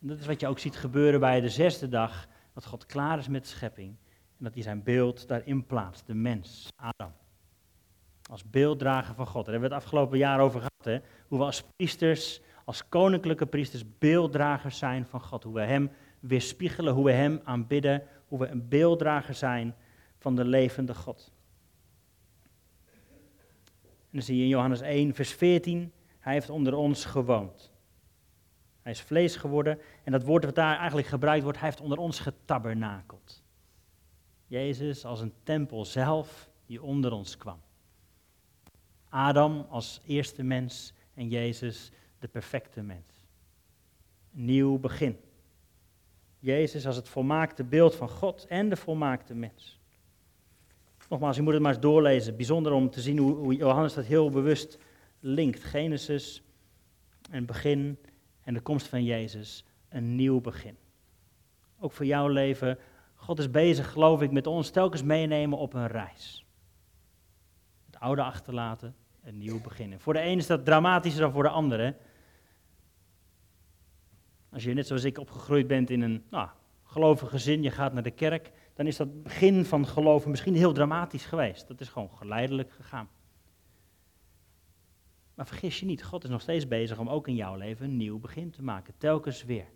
En 0.00 0.09
dat 0.09 0.19
is 0.19 0.26
wat 0.26 0.40
je 0.40 0.47
ook 0.47 0.59
ziet 0.59 0.76
gebeuren 0.76 1.21
bij 1.21 1.40
de 1.40 1.49
zesde 1.49 1.88
dag, 1.88 2.28
dat 2.55 2.67
God 2.67 2.87
klaar 2.87 3.19
is 3.19 3.28
met 3.28 3.47
schepping 3.47 3.97
en 4.38 4.45
dat 4.45 4.55
hij 4.55 4.62
zijn 4.62 4.83
beeld 4.83 5.28
daarin 5.28 5.67
plaatst, 5.67 6.07
de 6.07 6.14
mens, 6.14 6.69
Adam. 6.76 7.12
Als 8.31 8.50
beelddrager 8.50 9.14
van 9.14 9.26
God. 9.26 9.45
Daar 9.45 9.52
hebben 9.52 9.71
we 9.71 9.75
het 9.75 9.85
afgelopen 9.85 10.19
jaar 10.19 10.40
over 10.40 10.61
gehad, 10.61 11.02
hè? 11.02 11.09
hoe 11.28 11.38
we 11.38 11.45
als 11.45 11.64
priesters 11.76 12.40
als 12.69 12.88
koninklijke 12.88 13.47
priesters 13.47 13.99
beelddragers 13.99 14.78
zijn 14.78 15.07
van 15.07 15.21
God. 15.21 15.43
Hoe 15.43 15.55
we 15.55 15.61
Hem 15.61 15.90
weerspiegelen, 16.21 16.95
hoe 16.95 17.05
we 17.05 17.12
Hem 17.12 17.40
aanbidden, 17.45 18.02
hoe 18.26 18.38
we 18.38 18.47
een 18.47 18.69
beelddrager 18.69 19.35
zijn 19.35 19.75
van 20.19 20.37
de 20.37 20.45
levende 20.45 20.95
God. 20.95 21.33
Dan 24.11 24.23
zie 24.23 24.37
je 24.37 24.43
in 24.43 24.49
Johannes 24.49 24.81
1, 24.81 25.15
vers 25.15 25.33
14, 25.33 25.93
Hij 26.19 26.33
heeft 26.33 26.50
onder 26.50 26.75
ons 26.75 27.05
gewoond. 27.05 27.73
Hij 28.83 28.93
is 28.93 29.00
vlees 29.00 29.37
geworden 29.37 29.79
en 30.05 30.12
dat 30.12 30.23
woord 30.23 30.45
wat 30.45 30.55
daar 30.55 30.77
eigenlijk 30.77 31.09
gebruikt 31.09 31.43
wordt, 31.43 31.59
Hij 31.59 31.69
heeft 31.69 31.81
onder 31.81 31.99
ons 31.99 32.21
getabernakeld. 32.21 33.43
Jezus 34.47 35.05
als 35.05 35.21
een 35.21 35.33
tempel 35.43 35.85
zelf 35.85 36.50
die 36.67 36.83
onder 36.83 37.12
ons 37.12 37.37
kwam. 37.37 37.61
Adam 39.09 39.67
als 39.71 40.00
eerste 40.07 40.43
mens 40.43 40.93
en 41.15 41.29
Jezus 41.29 41.91
de 42.19 42.29
perfecte 42.29 42.83
mens. 42.83 43.27
Een 44.35 44.45
nieuw 44.45 44.79
begin. 44.79 45.19
Jezus 46.38 46.87
als 46.87 46.97
het 46.97 47.09
volmaakte 47.09 47.65
beeld 47.65 47.95
van 47.95 48.09
God 48.09 48.47
en 48.47 48.69
de 48.69 48.77
volmaakte 48.77 49.35
mens. 49.35 49.78
Nogmaals, 51.09 51.37
je 51.37 51.43
moet 51.43 51.53
het 51.53 51.62
maar 51.62 51.73
eens 51.73 51.81
doorlezen. 51.81 52.37
Bijzonder 52.37 52.73
om 52.73 52.91
te 52.91 53.00
zien 53.00 53.19
hoe, 53.19 53.55
Johannes 53.55 53.95
dat 53.95 54.05
heel 54.05 54.31
bewust 54.31 54.79
linkt. 55.21 55.65
Genesis, 55.65 56.43
een 57.31 57.47
begin 57.47 57.99
en 58.43 58.55
de 58.55 58.61
komst 58.61 58.87
van 58.87 59.05
Jezus, 59.05 59.65
een 59.88 60.15
nieuw 60.15 60.41
begin. 60.41 60.77
Ook 61.81 61.93
voor 61.93 62.07
jouw 62.07 62.29
leven. 62.29 62.79
God 63.15 63.38
is 63.38 63.50
bezig, 63.50 63.93
geloof 63.93 64.23
ik, 64.23 64.31
met 64.31 64.47
ons 64.47 64.71
telkens 64.71 65.03
meenemen 65.03 65.59
op 65.59 65.75
een 65.75 65.87
reis. 65.87 66.47
Het 67.87 68.00
oude 68.00 68.23
achterlaten, 68.23 68.95
een 69.23 69.38
nieuw 69.38 69.61
beginnen. 69.61 70.00
Voor 70.00 70.12
de 70.12 70.21
ene 70.21 70.37
is 70.37 70.47
dat 70.47 70.65
dramatischer 70.65 71.21
dan 71.21 71.33
voor 71.33 71.43
de 71.43 71.49
andere. 71.49 71.97
Als 74.50 74.65
je 74.65 74.73
net 74.73 74.87
zoals 74.87 75.05
ik 75.05 75.19
opgegroeid 75.19 75.67
bent 75.67 75.91
in 75.91 76.00
een 76.00 76.25
nou, 76.31 76.49
gelovig 76.85 77.31
gezin, 77.31 77.62
je 77.62 77.71
gaat 77.71 77.93
naar 77.93 78.03
de 78.03 78.11
kerk, 78.11 78.53
dan 78.79 78.87
is 78.87 78.97
dat 78.97 79.23
begin 79.23 79.65
van 79.65 79.87
geloven 79.87 80.31
misschien 80.31 80.55
heel 80.55 80.73
dramatisch 80.73 81.25
geweest. 81.25 81.69
Dat 81.69 81.81
is 81.81 81.89
gewoon 81.89 82.11
geleidelijk 82.11 82.73
gegaan. 82.73 83.09
Maar 85.35 85.47
vergis 85.47 85.81
je 85.81 85.87
niet, 85.87 86.05
God 86.05 86.25
is 86.25 86.31
nog 86.31 86.41
steeds 86.41 86.69
bezig 86.69 86.99
om 86.99 87.09
ook 87.09 87.29
in 87.29 87.35
jouw 87.35 87.57
leven 87.57 87.85
een 87.85 87.97
nieuw 87.97 88.19
begin 88.19 88.51
te 88.51 88.63
maken, 88.63 88.95
telkens 88.99 89.45
weer. 89.45 89.67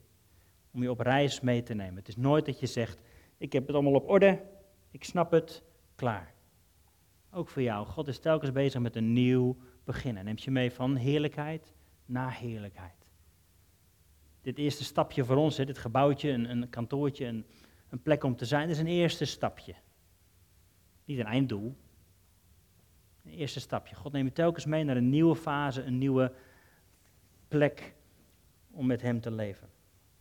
Om 0.73 0.83
je 0.83 0.91
op 0.91 1.01
reis 1.01 1.41
mee 1.41 1.63
te 1.63 1.75
nemen. 1.75 1.97
Het 1.97 2.09
is 2.09 2.17
nooit 2.17 2.47
dat 2.47 2.61
je 2.61 2.67
zegt, 2.67 3.01
ik 3.39 3.53
heb 3.53 3.67
het 3.67 3.75
allemaal 3.75 3.95
op 3.95 4.09
orde, 4.09 4.43
ik 4.91 5.05
snap 5.05 5.31
het, 5.31 5.63
klaar. 5.95 6.35
Ook 7.31 7.49
voor 7.49 7.63
jou, 7.63 7.87
God 7.87 8.09
is 8.09 8.19
telkens 8.19 8.53
bezig 8.53 8.81
met 8.81 8.97
een 8.97 9.13
nieuw 9.13 9.57
begin. 9.85 10.17
En 10.17 10.25
neemt 10.25 10.43
je 10.43 10.51
mee 10.51 10.73
van 10.73 10.97
heerlijkheid 10.97 11.73
naar 12.07 12.39
heerlijkheid 12.39 13.03
dit 14.43 14.59
eerste 14.59 14.85
stapje 14.85 15.25
voor 15.25 15.37
ons, 15.37 15.57
dit 15.57 15.79
gebouwtje, 15.79 16.31
een, 16.31 16.51
een 16.51 16.69
kantoortje, 16.69 17.27
een, 17.27 17.47
een 17.93 18.03
plek 18.03 18.25
om 18.25 18.37
te 18.37 18.45
zijn, 18.45 18.69
is 18.69 18.79
een 18.79 18.87
eerste 18.87 19.25
stapje. 19.25 19.75
Niet 21.05 21.19
een 21.19 21.27
einddoel. 21.27 21.77
Een 23.25 23.33
eerste 23.33 23.61
stapje. 23.61 23.95
God 23.95 24.13
neemt 24.13 24.29
je 24.29 24.33
telkens 24.33 24.65
mee 24.65 24.85
naar 24.85 24.97
een 24.97 25.09
nieuwe 25.09 25.37
fase, 25.37 25.83
een 25.83 25.99
nieuwe 25.99 26.33
plek 27.49 27.95
om 28.71 28.87
met 28.87 29.03
Hem 29.03 29.21
te 29.21 29.31
leven. 29.31 29.69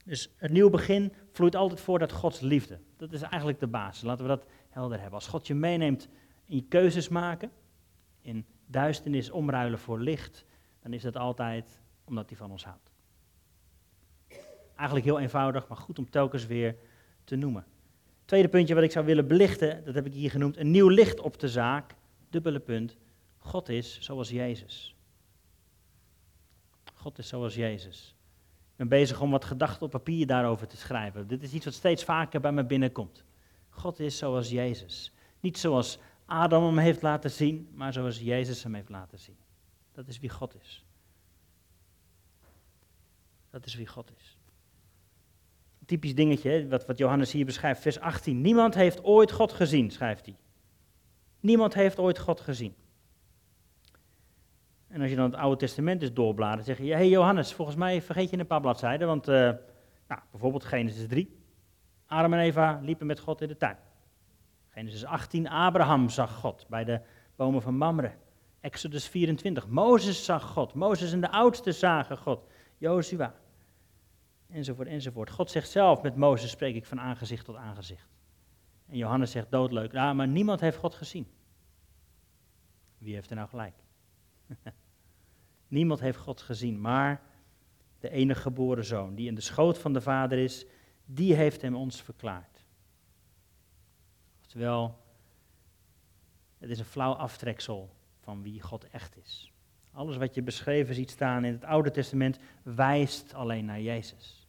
Dus 0.05 0.33
het 0.37 0.51
nieuwe 0.51 0.69
begin 0.69 1.13
vloeit 1.31 1.55
altijd 1.55 1.79
voort 1.79 2.01
uit 2.01 2.11
Gods 2.11 2.39
liefde. 2.39 2.79
Dat 2.97 3.11
is 3.11 3.21
eigenlijk 3.21 3.59
de 3.59 3.67
basis. 3.67 4.03
Laten 4.03 4.23
we 4.23 4.29
dat 4.29 4.47
helder 4.69 4.97
hebben. 4.97 5.15
Als 5.15 5.27
God 5.27 5.47
je 5.47 5.55
meeneemt 5.55 6.07
in 6.45 6.55
je 6.55 6.63
keuzes 6.63 7.09
maken, 7.09 7.51
in 8.21 8.45
duisternis 8.65 9.29
omruilen 9.29 9.79
voor 9.79 9.99
licht, 9.99 10.45
dan 10.81 10.93
is 10.93 11.01
dat 11.01 11.17
altijd 11.17 11.81
omdat 12.03 12.29
Hij 12.29 12.37
van 12.37 12.51
ons 12.51 12.65
houdt. 12.65 12.91
Eigenlijk 14.75 15.05
heel 15.05 15.19
eenvoudig, 15.19 15.67
maar 15.67 15.77
goed 15.77 15.99
om 15.99 16.09
telkens 16.09 16.45
weer 16.45 16.75
te 17.31 17.37
noemen. 17.37 17.65
Tweede 18.25 18.47
puntje 18.47 18.73
wat 18.75 18.83
ik 18.83 18.91
zou 18.91 19.05
willen 19.05 19.27
belichten, 19.27 19.83
dat 19.85 19.95
heb 19.95 20.05
ik 20.05 20.13
hier 20.13 20.31
genoemd, 20.31 20.57
een 20.57 20.71
nieuw 20.71 20.87
licht 20.87 21.19
op 21.19 21.39
de 21.39 21.49
zaak. 21.49 21.95
Dubbele 22.29 22.59
punt. 22.59 22.97
God 23.37 23.69
is 23.69 23.97
zoals 24.01 24.29
Jezus. 24.29 24.95
God 26.93 27.17
is 27.17 27.27
zoals 27.27 27.55
Jezus. 27.55 28.15
Ik 28.71 28.77
ben 28.77 28.87
bezig 28.87 29.21
om 29.21 29.31
wat 29.31 29.45
gedachten 29.45 29.85
op 29.85 29.91
papier 29.91 30.27
daarover 30.27 30.67
te 30.67 30.77
schrijven. 30.77 31.27
Dit 31.27 31.43
is 31.43 31.53
iets 31.53 31.65
wat 31.65 31.73
steeds 31.73 32.03
vaker 32.03 32.41
bij 32.41 32.51
me 32.51 32.65
binnenkomt. 32.65 33.23
God 33.69 33.99
is 33.99 34.17
zoals 34.17 34.49
Jezus. 34.49 35.11
Niet 35.39 35.57
zoals 35.57 35.99
Adam 36.25 36.63
hem 36.63 36.77
heeft 36.77 37.01
laten 37.01 37.31
zien, 37.31 37.69
maar 37.73 37.93
zoals 37.93 38.19
Jezus 38.19 38.63
hem 38.63 38.73
heeft 38.73 38.89
laten 38.89 39.19
zien. 39.19 39.37
Dat 39.91 40.07
is 40.07 40.19
wie 40.19 40.29
God 40.29 40.55
is. 40.61 40.85
Dat 43.49 43.65
is 43.65 43.75
wie 43.75 43.87
God 43.87 44.11
is 44.17 44.39
typisch 45.91 46.15
dingetje, 46.15 46.67
wat, 46.67 46.85
wat 46.85 46.97
Johannes 46.97 47.31
hier 47.31 47.45
beschrijft, 47.45 47.81
vers 47.81 47.99
18. 47.99 48.41
Niemand 48.41 48.75
heeft 48.75 49.03
ooit 49.03 49.31
God 49.31 49.51
gezien, 49.51 49.91
schrijft 49.91 50.25
hij. 50.25 50.35
Niemand 51.39 51.73
heeft 51.73 51.99
ooit 51.99 52.19
God 52.19 52.39
gezien. 52.39 52.75
En 54.87 55.01
als 55.01 55.09
je 55.09 55.15
dan 55.15 55.25
het 55.25 55.39
Oude 55.39 55.57
Testament 55.57 55.99
dus 55.99 56.13
doorbladert, 56.13 56.65
zeg 56.65 56.77
je, 56.77 56.83
hé 56.83 56.89
hey 56.91 57.09
Johannes, 57.09 57.53
volgens 57.53 57.77
mij 57.77 58.01
vergeet 58.01 58.29
je 58.29 58.39
een 58.39 58.47
paar 58.47 58.61
bladzijden, 58.61 59.07
want 59.07 59.27
uh, 59.27 59.35
nou, 60.07 60.21
bijvoorbeeld 60.31 60.65
Genesis 60.65 61.07
3. 61.07 61.37
Adam 62.05 62.33
en 62.33 62.39
Eva 62.39 62.79
liepen 62.83 63.05
met 63.05 63.19
God 63.19 63.41
in 63.41 63.47
de 63.47 63.57
tuin. 63.57 63.77
Genesis 64.69 65.05
18, 65.05 65.47
Abraham 65.49 66.09
zag 66.09 66.35
God 66.35 66.65
bij 66.69 66.83
de 66.83 67.01
bomen 67.35 67.61
van 67.61 67.77
Mamre. 67.77 68.11
Exodus 68.59 69.07
24, 69.07 69.67
Mozes 69.67 70.25
zag 70.25 70.43
God. 70.43 70.73
Mozes 70.73 71.13
en 71.13 71.21
de 71.21 71.31
oudsten 71.31 71.73
zagen 71.73 72.17
God. 72.17 72.43
Jozua 72.77 73.33
enzovoort, 74.51 74.87
enzovoort. 74.87 75.29
God 75.29 75.51
zegt 75.51 75.69
zelf, 75.69 76.01
met 76.01 76.15
Mozes 76.15 76.49
spreek 76.49 76.75
ik 76.75 76.85
van 76.85 76.99
aangezicht 76.99 77.45
tot 77.45 77.55
aangezicht. 77.55 78.07
En 78.87 78.97
Johannes 78.97 79.31
zegt 79.31 79.51
doodleuk, 79.51 79.91
ja, 79.91 80.13
maar 80.13 80.27
niemand 80.27 80.59
heeft 80.59 80.77
God 80.77 80.95
gezien. 80.95 81.27
Wie 82.97 83.13
heeft 83.13 83.29
er 83.29 83.35
nou 83.35 83.47
gelijk? 83.49 83.75
niemand 85.67 85.99
heeft 85.99 86.17
God 86.17 86.41
gezien, 86.41 86.81
maar 86.81 87.21
de 87.99 88.09
enige 88.09 88.41
geboren 88.41 88.85
zoon, 88.85 89.15
die 89.15 89.27
in 89.27 89.35
de 89.35 89.41
schoot 89.41 89.77
van 89.77 89.93
de 89.93 90.01
Vader 90.01 90.37
is, 90.37 90.65
die 91.05 91.35
heeft 91.35 91.61
hem 91.61 91.75
ons 91.75 92.01
verklaard. 92.01 92.65
Oftewel, 94.41 94.97
het 96.57 96.69
is 96.69 96.79
een 96.79 96.85
flauw 96.85 97.13
aftreksel 97.13 97.89
van 98.19 98.41
wie 98.41 98.61
God 98.61 98.89
echt 98.89 99.17
is. 99.17 99.51
Alles 99.91 100.17
wat 100.17 100.35
je 100.35 100.41
beschreven 100.41 100.95
ziet 100.95 101.09
staan 101.09 101.45
in 101.45 101.53
het 101.53 101.63
Oude 101.63 101.91
Testament 101.91 102.39
wijst 102.63 103.33
alleen 103.33 103.65
naar 103.65 103.81
Jezus. 103.81 104.40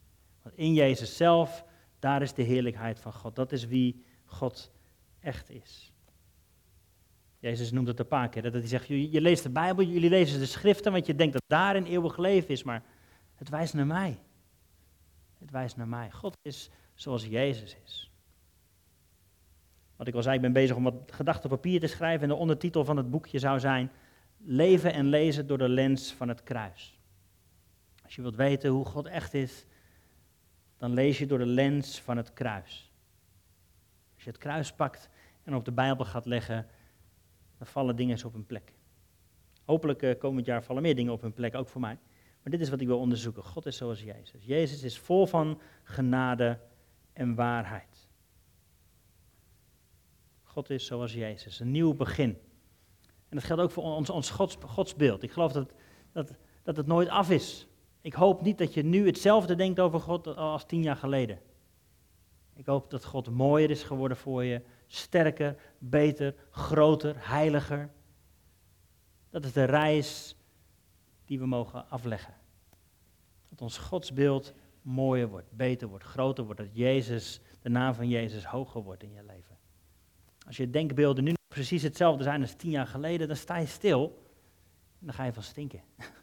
Want 0.42 0.56
in 0.56 0.74
Jezus 0.74 1.16
zelf, 1.16 1.64
daar 1.98 2.22
is 2.22 2.34
de 2.34 2.42
heerlijkheid 2.42 2.98
van 2.98 3.12
God. 3.12 3.36
Dat 3.36 3.52
is 3.52 3.66
wie 3.66 4.04
God 4.24 4.72
echt 5.20 5.50
is. 5.50 5.92
Jezus 7.38 7.70
noemt 7.70 7.88
het 7.88 7.98
een 7.98 8.06
paar 8.06 8.28
keer. 8.28 8.42
Dat 8.42 8.52
hij 8.52 8.66
zegt, 8.66 8.86
je 8.86 9.20
leest 9.20 9.42
de 9.42 9.50
Bijbel, 9.50 9.84
jullie 9.84 10.10
lezen 10.10 10.38
de 10.38 10.46
schriften, 10.46 10.92
want 10.92 11.06
je 11.06 11.14
denkt 11.14 11.32
dat 11.32 11.42
daar 11.46 11.76
een 11.76 11.86
eeuwig 11.86 12.16
leven 12.16 12.48
is. 12.48 12.62
Maar 12.62 12.82
het 13.34 13.48
wijst 13.48 13.74
naar 13.74 13.86
mij. 13.86 14.18
Het 15.38 15.50
wijst 15.50 15.76
naar 15.76 15.88
mij. 15.88 16.10
God 16.10 16.36
is 16.42 16.70
zoals 16.94 17.26
Jezus 17.26 17.76
is. 17.84 18.10
Wat 19.96 20.06
ik 20.06 20.14
al 20.14 20.22
zei, 20.22 20.34
ik 20.34 20.40
ben 20.40 20.52
bezig 20.52 20.76
om 20.76 20.82
wat 20.82 20.94
gedachten 21.06 21.50
op 21.50 21.50
papier 21.50 21.80
te 21.80 21.86
schrijven. 21.86 22.22
En 22.22 22.28
de 22.28 22.34
ondertitel 22.34 22.84
van 22.84 22.96
het 22.96 23.10
boekje 23.10 23.38
zou 23.38 23.60
zijn: 23.60 23.90
Leven 24.36 24.92
en 24.92 25.06
lezen 25.06 25.46
door 25.46 25.58
de 25.58 25.68
lens 25.68 26.12
van 26.12 26.28
het 26.28 26.42
kruis. 26.42 26.98
Als 28.04 28.14
je 28.14 28.22
wilt 28.22 28.36
weten 28.36 28.70
hoe 28.70 28.84
God 28.84 29.06
echt 29.06 29.34
is, 29.34 29.64
dan 30.82 30.94
lees 30.94 31.18
je 31.18 31.26
door 31.26 31.38
de 31.38 31.46
lens 31.46 32.00
van 32.00 32.16
het 32.16 32.32
kruis. 32.32 32.92
Als 34.14 34.24
je 34.24 34.30
het 34.30 34.38
kruis 34.38 34.72
pakt 34.72 35.08
en 35.42 35.54
op 35.54 35.64
de 35.64 35.72
Bijbel 35.72 36.04
gaat 36.04 36.26
leggen, 36.26 36.66
dan 37.58 37.66
vallen 37.66 37.96
dingen 37.96 38.24
op 38.24 38.32
hun 38.32 38.46
plek. 38.46 38.72
Hopelijk 39.64 40.02
uh, 40.02 40.18
komend 40.18 40.46
jaar 40.46 40.62
vallen 40.62 40.82
meer 40.82 40.94
dingen 40.94 41.12
op 41.12 41.20
hun 41.20 41.32
plek, 41.32 41.54
ook 41.54 41.68
voor 41.68 41.80
mij. 41.80 41.98
Maar 42.42 42.52
dit 42.52 42.60
is 42.60 42.70
wat 42.70 42.80
ik 42.80 42.86
wil 42.86 42.98
onderzoeken. 42.98 43.42
God 43.42 43.66
is 43.66 43.76
zoals 43.76 44.02
Jezus. 44.02 44.44
Jezus 44.44 44.82
is 44.82 44.98
vol 44.98 45.26
van 45.26 45.60
genade 45.82 46.60
en 47.12 47.34
waarheid. 47.34 48.08
God 50.42 50.70
is 50.70 50.86
zoals 50.86 51.12
Jezus, 51.12 51.60
een 51.60 51.70
nieuw 51.70 51.94
begin. 51.94 52.38
En 53.28 53.36
dat 53.36 53.44
geldt 53.44 53.62
ook 53.62 53.70
voor 53.70 53.84
ons, 53.84 54.10
ons 54.10 54.30
gods, 54.30 54.56
godsbeeld. 54.60 55.22
Ik 55.22 55.32
geloof 55.32 55.52
dat, 55.52 55.72
dat, 56.12 56.36
dat 56.62 56.76
het 56.76 56.86
nooit 56.86 57.08
af 57.08 57.30
is. 57.30 57.66
Ik 58.02 58.12
hoop 58.12 58.42
niet 58.42 58.58
dat 58.58 58.74
je 58.74 58.82
nu 58.82 59.06
hetzelfde 59.06 59.54
denkt 59.54 59.80
over 59.80 60.00
God 60.00 60.26
als 60.36 60.66
tien 60.66 60.82
jaar 60.82 60.96
geleden. 60.96 61.40
Ik 62.54 62.66
hoop 62.66 62.90
dat 62.90 63.04
God 63.04 63.30
mooier 63.30 63.70
is 63.70 63.82
geworden 63.82 64.16
voor 64.16 64.44
je, 64.44 64.62
sterker, 64.86 65.56
beter, 65.78 66.34
groter, 66.50 67.14
heiliger. 67.18 67.90
Dat 69.30 69.44
is 69.44 69.52
de 69.52 69.64
reis 69.64 70.36
die 71.24 71.38
we 71.38 71.46
mogen 71.46 71.88
afleggen. 71.90 72.34
Dat 73.48 73.60
ons 73.60 73.78
godsbeeld 73.78 74.54
mooier 74.82 75.28
wordt, 75.28 75.50
beter 75.50 75.88
wordt, 75.88 76.04
groter 76.04 76.44
wordt. 76.44 76.60
Dat 76.60 76.70
Jezus, 76.72 77.40
de 77.60 77.68
naam 77.68 77.94
van 77.94 78.08
Jezus 78.08 78.44
hoger 78.44 78.82
wordt 78.82 79.02
in 79.02 79.12
je 79.12 79.22
leven. 79.22 79.58
Als 80.46 80.56
je 80.56 80.70
denkbeelden 80.70 81.24
nu 81.24 81.34
precies 81.48 81.82
hetzelfde 81.82 82.22
zijn 82.22 82.40
als 82.40 82.54
tien 82.54 82.70
jaar 82.70 82.86
geleden, 82.86 83.26
dan 83.28 83.36
sta 83.36 83.56
je 83.56 83.66
stil 83.66 84.02
en 85.00 85.06
dan 85.06 85.14
ga 85.14 85.24
je 85.24 85.32
van 85.32 85.42
stinken. 85.42 85.82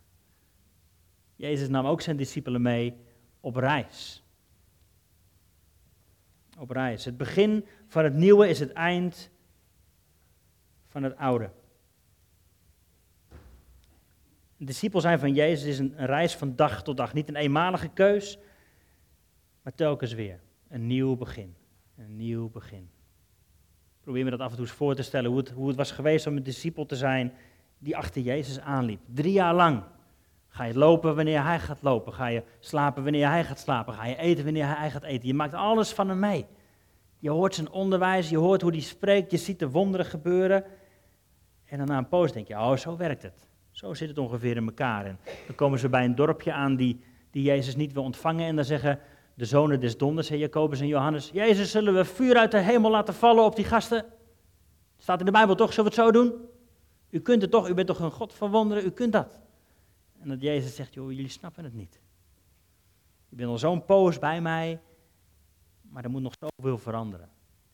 Jezus 1.40 1.68
nam 1.68 1.86
ook 1.86 2.02
zijn 2.02 2.18
discipelen 2.18 2.62
mee 2.62 2.94
op 3.40 3.56
reis. 3.56 4.24
Op 6.58 6.70
reis. 6.70 7.06
Het 7.06 7.18
begin 7.18 7.66
van 7.88 8.04
het 8.04 8.14
nieuwe 8.14 8.50
is 8.50 8.60
het 8.60 8.72
eind 8.72 9.32
van 10.88 11.04
het 11.04 11.16
oude. 11.16 11.52
Een 14.58 14.66
discipel 14.66 15.02
zijn 15.02 15.20
van 15.20 15.34
Jezus 15.34 15.68
is 15.68 15.80
een, 15.80 15.94
reis 15.98 16.36
van 16.36 16.56
dag 16.56 16.84
tot 16.84 16.98
dag. 16.98 17.14
Niet 17.14 17.30
een 17.30 17.36
eenmalige 17.36 17.90
keus, 17.90 18.38
maar 19.62 19.76
telkens 19.76 20.14
weer. 20.14 20.40
Een 20.68 20.88
nieuw 20.88 21.16
begin. 21.16 21.56
Een 21.98 22.16
nieuw 22.16 22.50
begin. 22.50 22.90
Probeer 24.02 24.24
me 24.24 24.30
dat 24.30 24.40
af 24.40 24.50
en 24.50 24.56
toe 24.56 24.66
eens 24.66 24.76
voor 24.76 24.96
te 24.96 25.02
stellen, 25.02 25.30
hoe 25.30 25.40
het, 25.40 25.50
hoe 25.50 25.68
het 25.68 25.78
was 25.78 25.92
geweest 25.92 26.28
om 26.28 26.38
een 26.38 26.44
discipel 26.44 26.86
te 26.86 26.96
zijn 26.96 27.34
die 27.78 27.98
achter 27.98 28.22
Jezus 28.22 28.60
aanliep. 28.60 29.00
Drie 29.06 29.34
jaar 29.34 29.54
lang. 29.54 29.84
Ga 30.60 30.66
je 30.66 30.78
lopen 30.78 31.16
wanneer 31.16 31.44
hij 31.44 31.60
gaat 31.60 31.82
lopen? 31.82 32.14
Ga 32.14 32.28
je 32.28 32.44
slapen 32.60 33.04
wanneer 33.04 33.30
hij 33.30 33.44
gaat 33.44 33.60
slapen? 33.60 33.94
Ga 33.94 34.06
je 34.06 34.18
eten 34.18 34.44
wanneer 34.44 34.78
hij 34.78 34.92
gaat 34.92 35.04
eten? 35.04 35.28
Je 35.28 35.34
maakt 35.34 35.54
alles 35.54 35.92
van 35.92 36.10
hem 36.10 36.20
mee. 36.20 36.46
Je 37.20 37.30
hoort 37.30 37.56
zijn 37.56 37.72
onderwijs, 37.72 38.30
je 38.30 38.38
hoort 38.38 38.62
hoe 38.62 38.72
hij 38.72 38.82
spreekt, 38.82 39.32
je 39.32 39.38
ziet 39.38 39.60
de 39.60 39.70
wonderen 39.70 40.06
gebeuren. 40.06 40.64
En 41.66 41.78
dan 41.78 41.88
na 41.88 41.98
een 41.98 42.08
poos 42.08 42.32
denk 42.32 42.48
je, 42.48 42.54
oh, 42.54 42.76
zo 42.76 42.98
werkt 42.98 43.24
het. 43.24 43.48
Zo 43.72 43.94
zit 43.94 44.10
het 44.10 44.18
ongeveer 44.18 44.56
in 44.56 44.66
elkaar. 44.66 45.06
En 45.06 45.20
dan 45.46 45.56
komen 45.56 45.80
ze 45.80 45.90
bij 45.90 46.06
een 46.06 46.16
dorpje 46.16 46.54
aan 46.54 46.76
die, 46.76 47.04
die 47.32 47.44
Jezus 47.44 47.76
niet 47.76 47.94
wil 47.94 48.04
ontvangen. 48.04 48.46
En 48.46 48.56
dan 48.56 48.66
zeggen 48.66 49.00
de 49.34 49.46
zonen 49.46 49.80
des 49.80 49.98
donders, 49.98 50.28
Jacobus 50.28 50.80
en 50.80 50.88
Johannes, 50.88 51.30
Jezus, 51.34 51.72
zullen 51.72 51.94
we 51.94 52.06
vuur 52.06 52.38
uit 52.38 52.52
de 52.52 52.60
hemel 52.60 52.92
laten 52.92 53.14
vallen 53.14 53.44
op 53.44 53.56
die 53.56 53.66
gasten? 53.66 54.06
Staat 54.98 55.20
in 55.20 55.26
de 55.26 55.32
Bijbel 55.32 55.56
toch, 55.56 55.74
zullen 55.74 55.92
we 55.92 55.96
het 55.96 56.06
zo 56.06 56.12
doen? 56.12 56.34
U 57.10 57.20
kunt 57.20 57.42
het 57.42 57.52
toch, 57.52 57.70
u 57.70 57.74
bent 57.74 57.88
toch 57.88 58.00
een 58.00 58.12
God 58.12 58.34
van 58.34 58.52
wonderen, 58.52 58.86
u 58.86 58.90
kunt 58.90 59.14
dat. 59.14 59.40
En 60.20 60.30
dat 60.30 60.42
Jezus 60.42 60.76
zegt, 60.76 60.94
joh, 60.94 61.12
jullie 61.12 61.30
snappen 61.30 61.64
het 61.64 61.74
niet. 61.74 62.00
Je 63.30 63.36
bent 63.36 63.50
al 63.50 63.58
zo'n 63.58 63.86
poos 63.86 64.20
bij 64.20 64.42
mij, 64.42 64.80
maar 65.82 66.04
er 66.04 66.10
moet 66.10 66.22
nog 66.22 66.34
zoveel 66.40 66.78
veranderen. 66.78 67.30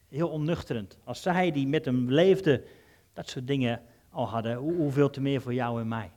Heel 0.07 0.29
onnuchterend. 0.29 0.97
Als 1.03 1.21
zij 1.21 1.51
die 1.51 1.67
met 1.67 1.85
hem 1.85 2.11
leefden, 2.11 2.63
dat 3.13 3.29
soort 3.29 3.47
dingen 3.47 3.81
al 4.09 4.27
hadden, 4.29 4.57
hoeveel 4.57 5.09
te 5.09 5.21
meer 5.21 5.41
voor 5.41 5.53
jou 5.53 5.81
en 5.81 5.87
mij. 5.87 6.11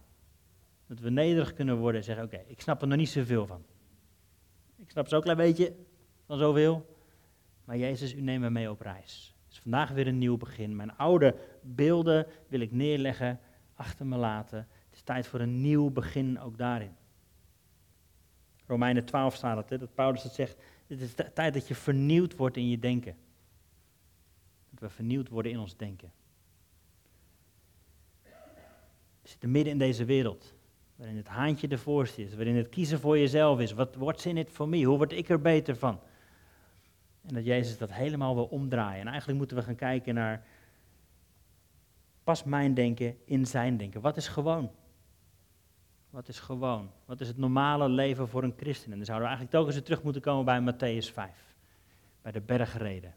Dat 0.87 1.01
we 1.01 1.11
nederig 1.11 1.53
kunnen 1.53 1.77
worden 1.77 2.01
en 2.01 2.07
zeggen, 2.07 2.25
oké, 2.25 2.43
ik 2.47 2.61
snap 2.61 2.83
er 2.83 2.89
nog 2.89 2.99
niet 2.99 3.09
zoveel 3.09 3.47
van. 3.47 3.65
Ik 4.77 4.91
snap 4.91 5.09
zo'n 5.09 5.21
klein 5.21 5.37
beetje 5.37 5.75
van 6.27 6.39
zoveel. 6.39 6.97
Maar 7.65 7.77
Jezus, 7.77 8.15
u 8.15 8.21
neemt 8.21 8.43
me 8.43 8.51
mee 8.51 8.71
op 8.71 8.81
reis. 8.81 9.35
Is 9.51 9.59
vandaag 9.59 9.91
weer 9.91 10.07
een 10.07 10.19
nieuw 10.19 10.37
begin. 10.37 10.77
Mijn 10.77 10.97
oude 10.97 11.35
beelden 11.63 12.27
wil 12.49 12.61
ik 12.61 12.73
neerleggen, 12.73 13.41
achter 13.75 14.07
me 14.07 14.17
laten. 14.17 14.69
Het 15.09 15.17
tijd 15.17 15.27
voor 15.27 15.41
een 15.41 15.61
nieuw 15.61 15.91
begin 15.91 16.41
ook 16.41 16.59
daarin. 16.59 16.97
Romeinen 18.67 19.05
12 19.05 19.35
staat 19.35 19.57
het, 19.57 19.71
hè, 19.71 19.79
dat 19.79 19.95
Paulus 19.95 20.23
het 20.23 20.33
zegt. 20.33 20.57
Het 20.87 21.01
is 21.01 21.15
de 21.15 21.33
tijd 21.33 21.55
dat 21.55 21.69
je 21.69 21.75
vernieuwd 21.75 22.37
wordt 22.37 22.57
in 22.57 22.69
je 22.69 22.79
denken. 22.79 23.17
Dat 24.71 24.81
we 24.81 24.89
vernieuwd 24.89 25.29
worden 25.29 25.53
in 25.53 25.59
ons 25.59 25.77
denken. 25.77 26.13
We 29.23 29.29
zitten 29.29 29.51
midden 29.51 29.73
in 29.73 29.79
deze 29.79 30.05
wereld. 30.05 30.55
Waarin 30.97 31.17
het 31.17 31.29
haantje 31.29 31.69
de 31.69 31.79
voorste 31.79 32.23
is. 32.23 32.35
Waarin 32.35 32.57
het 32.57 32.69
kiezen 32.69 33.01
voor 33.01 33.19
jezelf 33.19 33.61
is. 33.61 33.73
Wat 33.73 33.95
what's 33.95 34.27
in 34.27 34.37
it 34.37 34.51
for 34.51 34.69
me? 34.69 34.85
Hoe 34.85 34.97
word 34.97 35.13
ik 35.13 35.29
er 35.29 35.41
beter 35.41 35.77
van? 35.77 36.01
En 37.27 37.35
dat 37.35 37.45
Jezus 37.45 37.79
dat 37.79 37.93
helemaal 37.93 38.35
wil 38.35 38.47
omdraaien. 38.47 39.01
En 39.01 39.07
eigenlijk 39.07 39.39
moeten 39.39 39.57
we 39.57 39.63
gaan 39.63 39.75
kijken 39.75 40.15
naar. 40.15 40.47
Pas 42.25 42.45
mijn 42.45 42.75
denken 42.75 43.19
in 43.25 43.47
zijn 43.47 43.77
denken. 43.77 44.01
Wat 44.01 44.17
is 44.17 44.29
gewoon? 44.29 44.71
Wat 46.11 46.29
is 46.29 46.41
gewoon? 46.41 46.91
Wat 47.05 47.21
is 47.21 47.29
het 47.29 47.37
normale 47.37 47.89
leven 47.89 48.29
voor 48.29 48.43
een 48.43 48.55
christen? 48.57 48.91
En 48.91 48.97
dan 48.97 49.07
zouden 49.07 49.29
we 49.29 49.35
eigenlijk 49.35 49.51
telkens 49.51 49.75
weer 49.75 49.85
terug 49.85 50.03
moeten 50.03 50.23
komen 50.23 50.45
bij 50.45 50.73
Matthäus 50.73 51.13
5. 51.13 51.55
Bij 52.23 52.33
de 52.33 52.41
bergreden. 52.41 53.15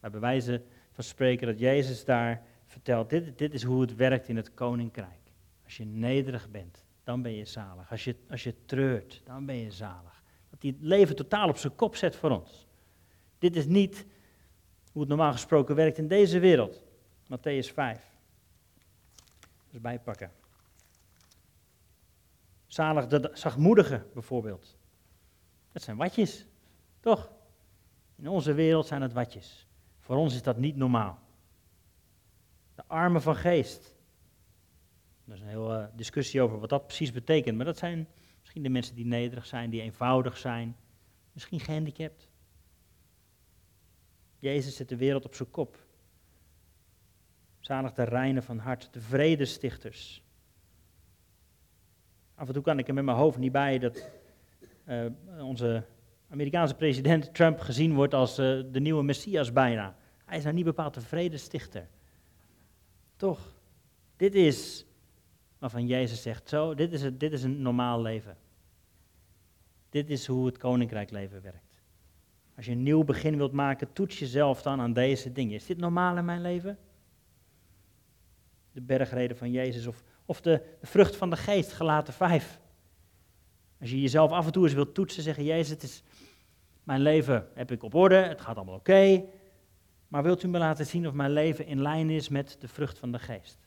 Bij 0.00 0.10
bewijzen 0.10 0.64
van 0.92 1.04
spreken 1.04 1.46
dat 1.46 1.58
Jezus 1.58 2.04
daar 2.04 2.42
vertelt, 2.66 3.10
dit, 3.10 3.38
dit 3.38 3.54
is 3.54 3.62
hoe 3.62 3.80
het 3.80 3.94
werkt 3.94 4.28
in 4.28 4.36
het 4.36 4.54
koninkrijk. 4.54 5.32
Als 5.64 5.76
je 5.76 5.84
nederig 5.84 6.50
bent, 6.50 6.84
dan 7.04 7.22
ben 7.22 7.32
je 7.32 7.44
zalig. 7.44 7.90
Als 7.90 8.04
je, 8.04 8.16
als 8.30 8.42
je 8.42 8.54
treurt, 8.64 9.22
dan 9.24 9.46
ben 9.46 9.56
je 9.56 9.70
zalig. 9.70 10.22
Dat 10.50 10.62
hij 10.62 10.70
het 10.70 10.80
leven 10.80 11.16
totaal 11.16 11.48
op 11.48 11.56
zijn 11.56 11.74
kop 11.74 11.96
zet 11.96 12.16
voor 12.16 12.30
ons. 12.30 12.66
Dit 13.38 13.56
is 13.56 13.66
niet 13.66 14.06
hoe 14.92 15.00
het 15.00 15.08
normaal 15.10 15.32
gesproken 15.32 15.74
werkt 15.74 15.98
in 15.98 16.08
deze 16.08 16.38
wereld. 16.38 16.82
Matthäus 17.24 17.72
5. 17.74 18.12
Dus 19.70 19.80
bijpakken. 19.80 20.30
Zalig 22.78 23.06
de 23.06 23.30
zachtmoedigen 23.32 24.06
bijvoorbeeld. 24.14 24.76
Dat 25.72 25.82
zijn 25.82 25.96
watjes, 25.96 26.46
toch? 27.00 27.32
In 28.16 28.28
onze 28.28 28.52
wereld 28.52 28.86
zijn 28.86 29.02
het 29.02 29.12
watjes. 29.12 29.66
Voor 29.98 30.16
ons 30.16 30.34
is 30.34 30.42
dat 30.42 30.56
niet 30.56 30.76
normaal. 30.76 31.18
De 32.74 32.82
armen 32.86 33.22
van 33.22 33.36
geest. 33.36 33.94
Er 35.26 35.34
is 35.34 35.40
een 35.40 35.46
hele 35.46 35.90
discussie 35.94 36.42
over 36.42 36.60
wat 36.60 36.68
dat 36.68 36.86
precies 36.86 37.12
betekent. 37.12 37.56
Maar 37.56 37.66
dat 37.66 37.78
zijn 37.78 38.08
misschien 38.40 38.62
de 38.62 38.68
mensen 38.68 38.94
die 38.94 39.06
nederig 39.06 39.46
zijn, 39.46 39.70
die 39.70 39.82
eenvoudig 39.82 40.36
zijn. 40.36 40.76
Misschien 41.32 41.60
gehandicapt. 41.60 42.28
Jezus 44.38 44.76
zet 44.76 44.88
de 44.88 44.96
wereld 44.96 45.24
op 45.24 45.34
zijn 45.34 45.50
kop. 45.50 45.78
Zalig 47.60 47.92
de 47.92 48.04
reinen 48.04 48.42
van 48.42 48.58
hart, 48.58 48.92
de 48.92 49.00
vredestichters. 49.00 50.22
Af 52.38 52.46
en 52.46 52.52
toe 52.52 52.62
kan 52.62 52.78
ik 52.78 52.88
er 52.88 52.94
met 52.94 53.04
mijn 53.04 53.16
hoofd 53.16 53.38
niet 53.38 53.52
bij 53.52 53.78
dat 53.78 54.08
uh, 54.88 55.06
onze 55.40 55.84
Amerikaanse 56.30 56.74
president 56.74 57.34
Trump 57.34 57.60
gezien 57.60 57.94
wordt 57.94 58.14
als 58.14 58.38
uh, 58.38 58.62
de 58.72 58.80
nieuwe 58.80 59.02
Messias 59.02 59.52
bijna. 59.52 59.96
Hij 60.24 60.36
is 60.36 60.42
nou 60.42 60.54
niet 60.54 60.64
bepaald 60.64 60.94
de 60.94 61.00
vredestichter. 61.00 61.88
Toch? 63.16 63.54
Dit 64.16 64.34
is 64.34 64.86
waarvan 65.58 65.86
Jezus 65.86 66.22
zegt, 66.22 66.48
zo, 66.48 66.74
dit 66.74 66.92
is, 66.92 67.02
het, 67.02 67.20
dit 67.20 67.32
is 67.32 67.42
een 67.42 67.62
normaal 67.62 68.02
leven. 68.02 68.36
Dit 69.90 70.10
is 70.10 70.26
hoe 70.26 70.46
het 70.46 70.58
koninkrijk 70.58 71.10
leven 71.10 71.42
werkt. 71.42 71.82
Als 72.56 72.66
je 72.66 72.72
een 72.72 72.82
nieuw 72.82 73.04
begin 73.04 73.36
wilt 73.36 73.52
maken, 73.52 73.92
toets 73.92 74.18
jezelf 74.18 74.62
dan 74.62 74.80
aan 74.80 74.92
deze 74.92 75.32
dingen. 75.32 75.54
Is 75.54 75.66
dit 75.66 75.78
normaal 75.78 76.16
in 76.16 76.24
mijn 76.24 76.40
leven? 76.40 76.78
De 78.72 78.80
bergreden 78.80 79.36
van 79.36 79.50
Jezus 79.50 79.86
of, 79.86 80.02
of 80.28 80.40
de, 80.40 80.62
vrucht 80.82 81.16
van 81.16 81.30
de 81.30 81.36
geest, 81.36 81.72
gelaten 81.72 82.12
vijf. 82.12 82.60
Als 83.80 83.90
je 83.90 84.00
jezelf 84.00 84.30
af 84.30 84.46
en 84.46 84.52
toe 84.52 84.64
eens 84.64 84.74
wilt 84.74 84.94
toetsen, 84.94 85.22
zeggen, 85.22 85.44
Jezus, 85.44 85.68
het 85.68 85.82
is, 85.82 86.02
mijn 86.82 87.00
leven 87.00 87.48
heb 87.54 87.70
ik 87.70 87.82
op 87.82 87.94
orde, 87.94 88.14
het 88.14 88.40
gaat 88.40 88.56
allemaal 88.56 88.74
oké. 88.74 89.24
Maar 90.08 90.22
wilt 90.22 90.42
u 90.42 90.48
me 90.48 90.58
laten 90.58 90.86
zien 90.86 91.06
of 91.06 91.12
mijn 91.12 91.30
leven 91.30 91.66
in 91.66 91.82
lijn 91.82 92.10
is 92.10 92.28
met 92.28 92.56
de 92.60 92.68
vrucht 92.68 92.98
van 92.98 93.12
de 93.12 93.18
geest? 93.18 93.58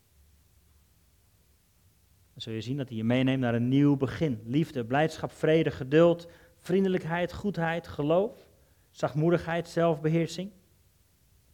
Dan 2.32 2.42
zul 2.42 2.54
je 2.54 2.62
zien 2.62 2.78
dat 2.78 2.88
hij 2.88 2.98
je 2.98 3.04
meeneemt 3.04 3.42
naar 3.42 3.56
een 3.56 3.68
nieuw 3.68 3.98
begin. 3.98 4.42
Liefde, 4.46 4.86
blijdschap, 4.86 5.32
vrede, 5.32 5.72
geduld, 5.72 6.28
vriendelijkheid, 6.58 7.34
goedheid, 7.34 7.88
geloof, 7.88 8.48
zachtmoedigheid, 8.90 9.68
zelfbeheersing. 9.68 10.52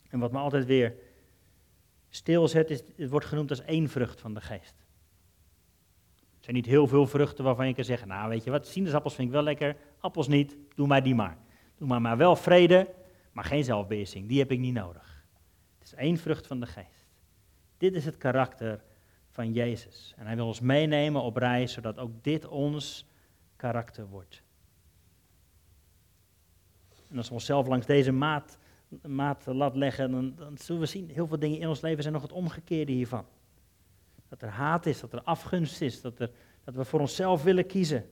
En 0.09 0.19
wat 0.19 0.31
me 0.31 0.37
altijd 0.37 0.65
weer 0.65 0.95
stilzet, 2.09 2.69
het 2.95 3.09
wordt 3.09 3.25
genoemd 3.25 3.49
als 3.49 3.61
één 3.61 3.89
vrucht 3.89 4.21
van 4.21 4.33
de 4.33 4.41
geest. 4.41 4.86
Er 6.47 6.53
zijn 6.53 6.65
niet 6.65 6.73
heel 6.73 6.87
veel 6.87 7.07
vruchten 7.07 7.43
waarvan 7.43 7.67
je 7.67 7.73
kan 7.73 7.83
zeggen, 7.83 8.07
nou 8.07 8.29
weet 8.29 8.43
je 8.43 8.51
wat, 8.51 8.67
sinaasappels 8.67 9.15
vind 9.15 9.27
ik 9.27 9.33
wel 9.33 9.43
lekker, 9.43 9.75
appels 9.99 10.27
niet, 10.27 10.57
doe 10.75 10.87
maar 10.87 11.03
die 11.03 11.15
maar. 11.15 11.37
Doe 11.77 11.87
maar 11.87 12.01
maar 12.01 12.17
wel 12.17 12.35
vrede, 12.35 12.93
maar 13.31 13.43
geen 13.43 13.63
zelfbeheersing. 13.63 14.27
Die 14.27 14.39
heb 14.39 14.51
ik 14.51 14.59
niet 14.59 14.73
nodig. 14.73 15.25
Het 15.77 15.87
is 15.87 15.93
één 15.93 16.17
vrucht 16.17 16.47
van 16.47 16.59
de 16.59 16.65
geest. 16.65 17.05
Dit 17.77 17.95
is 17.95 18.05
het 18.05 18.17
karakter 18.17 18.83
van 19.29 19.53
Jezus. 19.53 20.13
En 20.17 20.25
hij 20.25 20.35
wil 20.35 20.47
ons 20.47 20.59
meenemen 20.59 21.21
op 21.21 21.37
reis, 21.37 21.73
zodat 21.73 21.99
ook 21.99 22.23
dit 22.23 22.47
ons 22.47 23.05
karakter 23.55 24.07
wordt. 24.07 24.43
En 27.09 27.17
als 27.17 27.27
we 27.27 27.33
onszelf 27.33 27.67
langs 27.67 27.85
deze 27.85 28.11
maat, 28.11 28.57
maat 29.07 29.45
lat 29.45 29.75
leggen, 29.75 30.35
dan 30.35 30.57
zullen 30.57 30.81
we 30.81 30.87
zien, 30.87 31.09
heel 31.09 31.27
veel 31.27 31.39
dingen 31.39 31.59
in 31.59 31.67
ons 31.67 31.81
leven 31.81 32.01
zijn 32.01 32.13
nog 32.13 32.23
het 32.23 32.31
omgekeerde 32.31 32.91
hiervan. 32.91 33.25
Dat 34.29 34.41
er 34.41 34.49
haat 34.49 34.85
is, 34.85 34.99
dat 34.99 35.13
er 35.13 35.21
afgunst 35.21 35.81
is, 35.81 36.01
dat 36.01 36.19
er, 36.19 36.31
Dat 36.63 36.75
we 36.75 36.85
voor 36.85 36.99
onszelf 36.99 37.43
willen 37.43 37.65
kiezen. 37.65 38.09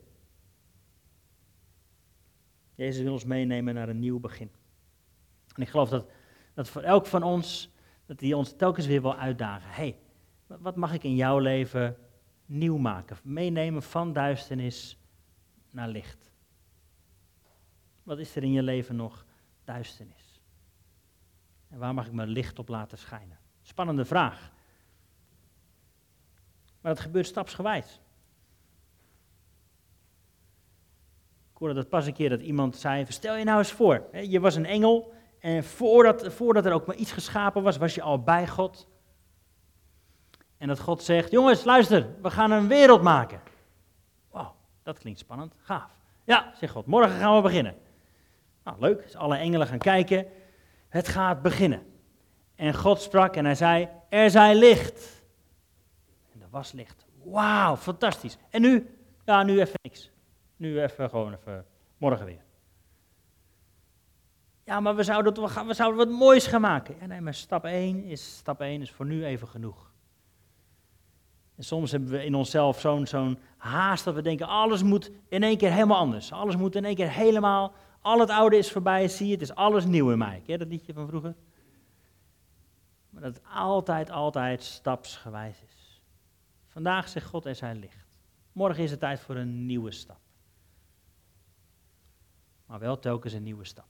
Jezus 2.75 3.03
wil 3.03 3.11
ons 3.11 3.25
meenemen 3.25 3.73
naar 3.73 3.89
een 3.89 3.99
nieuw 3.99 4.19
begin. 4.19 4.51
En 5.55 5.61
ik 5.61 5.69
geloof 5.69 5.89
dat, 5.89 6.09
dat 6.53 6.69
voor 6.69 6.81
elk 6.81 7.05
van 7.05 7.23
ons, 7.23 7.73
dat 8.05 8.19
hij 8.19 8.33
ons 8.33 8.55
telkens 8.55 8.85
weer 8.85 9.01
wil 9.01 9.15
uitdagen. 9.15 9.69
hey, 9.69 9.97
wat 10.47 10.75
mag 10.75 10.93
ik 10.93 11.03
in 11.03 11.15
jouw 11.15 11.39
leven 11.39 11.97
nieuw 12.45 12.77
maken? 12.77 13.17
Meenemen 13.23 13.83
van 13.83 14.13
duisternis 14.13 14.97
naar 15.69 15.87
licht. 15.87 16.31
Wat 18.03 18.19
is 18.19 18.35
er 18.35 18.43
in 18.43 18.51
je 18.51 18.63
leven 18.63 18.95
nog 18.95 19.25
duisternis? 19.63 20.41
En 21.69 21.79
waar 21.79 21.93
mag 21.93 22.05
ik 22.05 22.13
mijn 22.13 22.29
licht 22.29 22.59
op 22.59 22.67
laten 22.67 22.97
schijnen? 22.97 23.37
Spannende 23.61 24.05
vraag. 24.05 24.51
Maar 26.85 26.93
dat 26.93 27.03
gebeurt 27.03 27.25
stapsgewijs. 27.25 27.99
Ik 31.51 31.57
hoorde 31.57 31.73
dat 31.73 31.89
pas 31.89 32.05
een 32.05 32.13
keer 32.13 32.29
dat 32.29 32.41
iemand 32.41 32.75
zei, 32.75 33.05
stel 33.07 33.35
je 33.35 33.43
nou 33.43 33.57
eens 33.57 33.71
voor, 33.71 34.03
je 34.11 34.39
was 34.39 34.55
een 34.55 34.65
engel 34.65 35.13
en 35.39 35.63
voordat, 35.63 36.33
voordat 36.33 36.65
er 36.65 36.73
ook 36.73 36.85
maar 36.85 36.95
iets 36.95 37.11
geschapen 37.11 37.63
was, 37.63 37.77
was 37.77 37.95
je 37.95 38.01
al 38.01 38.23
bij 38.23 38.47
God. 38.47 38.87
En 40.57 40.67
dat 40.67 40.79
God 40.79 41.03
zegt, 41.03 41.31
jongens, 41.31 41.63
luister, 41.63 42.07
we 42.21 42.31
gaan 42.31 42.51
een 42.51 42.67
wereld 42.67 43.01
maken. 43.01 43.41
Wauw, 44.31 44.55
dat 44.83 44.99
klinkt 44.99 45.19
spannend, 45.19 45.53
gaaf. 45.57 45.91
Ja, 46.23 46.51
zegt 46.55 46.73
God, 46.73 46.85
morgen 46.85 47.19
gaan 47.19 47.35
we 47.35 47.41
beginnen. 47.41 47.75
Nou, 48.63 48.79
leuk, 48.79 49.03
dus 49.03 49.15
alle 49.15 49.37
engelen 49.37 49.67
gaan 49.67 49.77
kijken. 49.77 50.25
Het 50.89 51.07
gaat 51.07 51.41
beginnen. 51.41 51.85
En 52.55 52.73
God 52.73 53.01
sprak 53.01 53.35
en 53.35 53.45
hij 53.45 53.55
zei, 53.55 53.89
er 54.09 54.29
zij 54.29 54.55
licht. 54.55 55.14
Was 56.55 56.71
licht. 56.71 57.05
Wauw, 57.23 57.75
fantastisch. 57.75 58.37
En 58.49 58.61
nu? 58.61 58.97
Ja, 59.25 59.43
nu 59.43 59.59
even 59.59 59.79
niks. 59.81 60.11
Nu 60.55 60.81
even 60.81 61.09
gewoon 61.09 61.33
even, 61.33 61.65
morgen 61.97 62.25
weer. 62.25 62.43
Ja, 64.63 64.79
maar 64.79 64.95
we 64.95 65.03
zouden, 65.03 65.33
we 65.67 65.73
zouden 65.73 65.97
wat 65.97 66.17
moois 66.17 66.47
gaan 66.47 66.61
maken. 66.61 66.95
Ja, 66.99 67.05
nee, 67.05 67.21
maar 67.21 67.33
stap 67.33 67.65
1 67.65 68.03
is, 68.03 68.35
stap 68.35 68.61
1 68.61 68.81
is 68.81 68.91
voor 68.91 69.05
nu 69.05 69.25
even 69.25 69.47
genoeg. 69.47 69.91
En 71.55 71.63
soms 71.63 71.91
hebben 71.91 72.09
we 72.09 72.25
in 72.25 72.35
onszelf 72.35 72.79
zo'n 72.79 73.07
zo'n 73.07 73.39
haast 73.57 74.03
dat 74.03 74.15
we 74.15 74.21
denken, 74.21 74.47
alles 74.47 74.83
moet 74.83 75.11
in 75.27 75.43
één 75.43 75.57
keer 75.57 75.71
helemaal 75.71 75.97
anders. 75.97 76.31
Alles 76.31 76.55
moet 76.55 76.75
in 76.75 76.85
één 76.85 76.95
keer 76.95 77.11
helemaal, 77.11 77.73
al 78.01 78.19
het 78.19 78.29
oude 78.29 78.57
is 78.57 78.71
voorbij, 78.71 79.07
zie 79.07 79.27
je, 79.27 79.33
het 79.33 79.41
is 79.41 79.55
alles 79.55 79.85
nieuw 79.85 80.11
in 80.11 80.17
mij. 80.17 80.41
Ken 80.45 80.59
dat 80.59 80.67
liedje 80.67 80.93
van 80.93 81.07
vroeger? 81.07 81.35
Maar 83.09 83.21
dat 83.21 83.33
het 83.33 83.43
altijd, 83.53 84.09
altijd 84.11 84.63
stapsgewijs 84.63 85.61
is. 85.67 85.74
Vandaag 86.75 87.09
zegt 87.09 87.25
God, 87.25 87.45
er 87.45 87.55
zijn 87.55 87.79
licht. 87.79 88.19
Morgen 88.51 88.83
is 88.83 88.91
het 88.91 88.99
tijd 88.99 89.19
voor 89.19 89.35
een 89.35 89.65
nieuwe 89.65 89.91
stap. 89.91 90.19
Maar 92.65 92.79
wel 92.79 92.99
telkens 92.99 93.33
een 93.33 93.43
nieuwe 93.43 93.65
stap. 93.65 93.87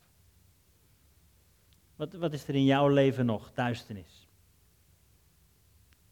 Wat, 1.95 2.13
wat 2.13 2.33
is 2.33 2.47
er 2.47 2.55
in 2.55 2.65
jouw 2.65 2.87
leven 2.87 3.25
nog 3.25 3.51
duisternis? 3.53 4.27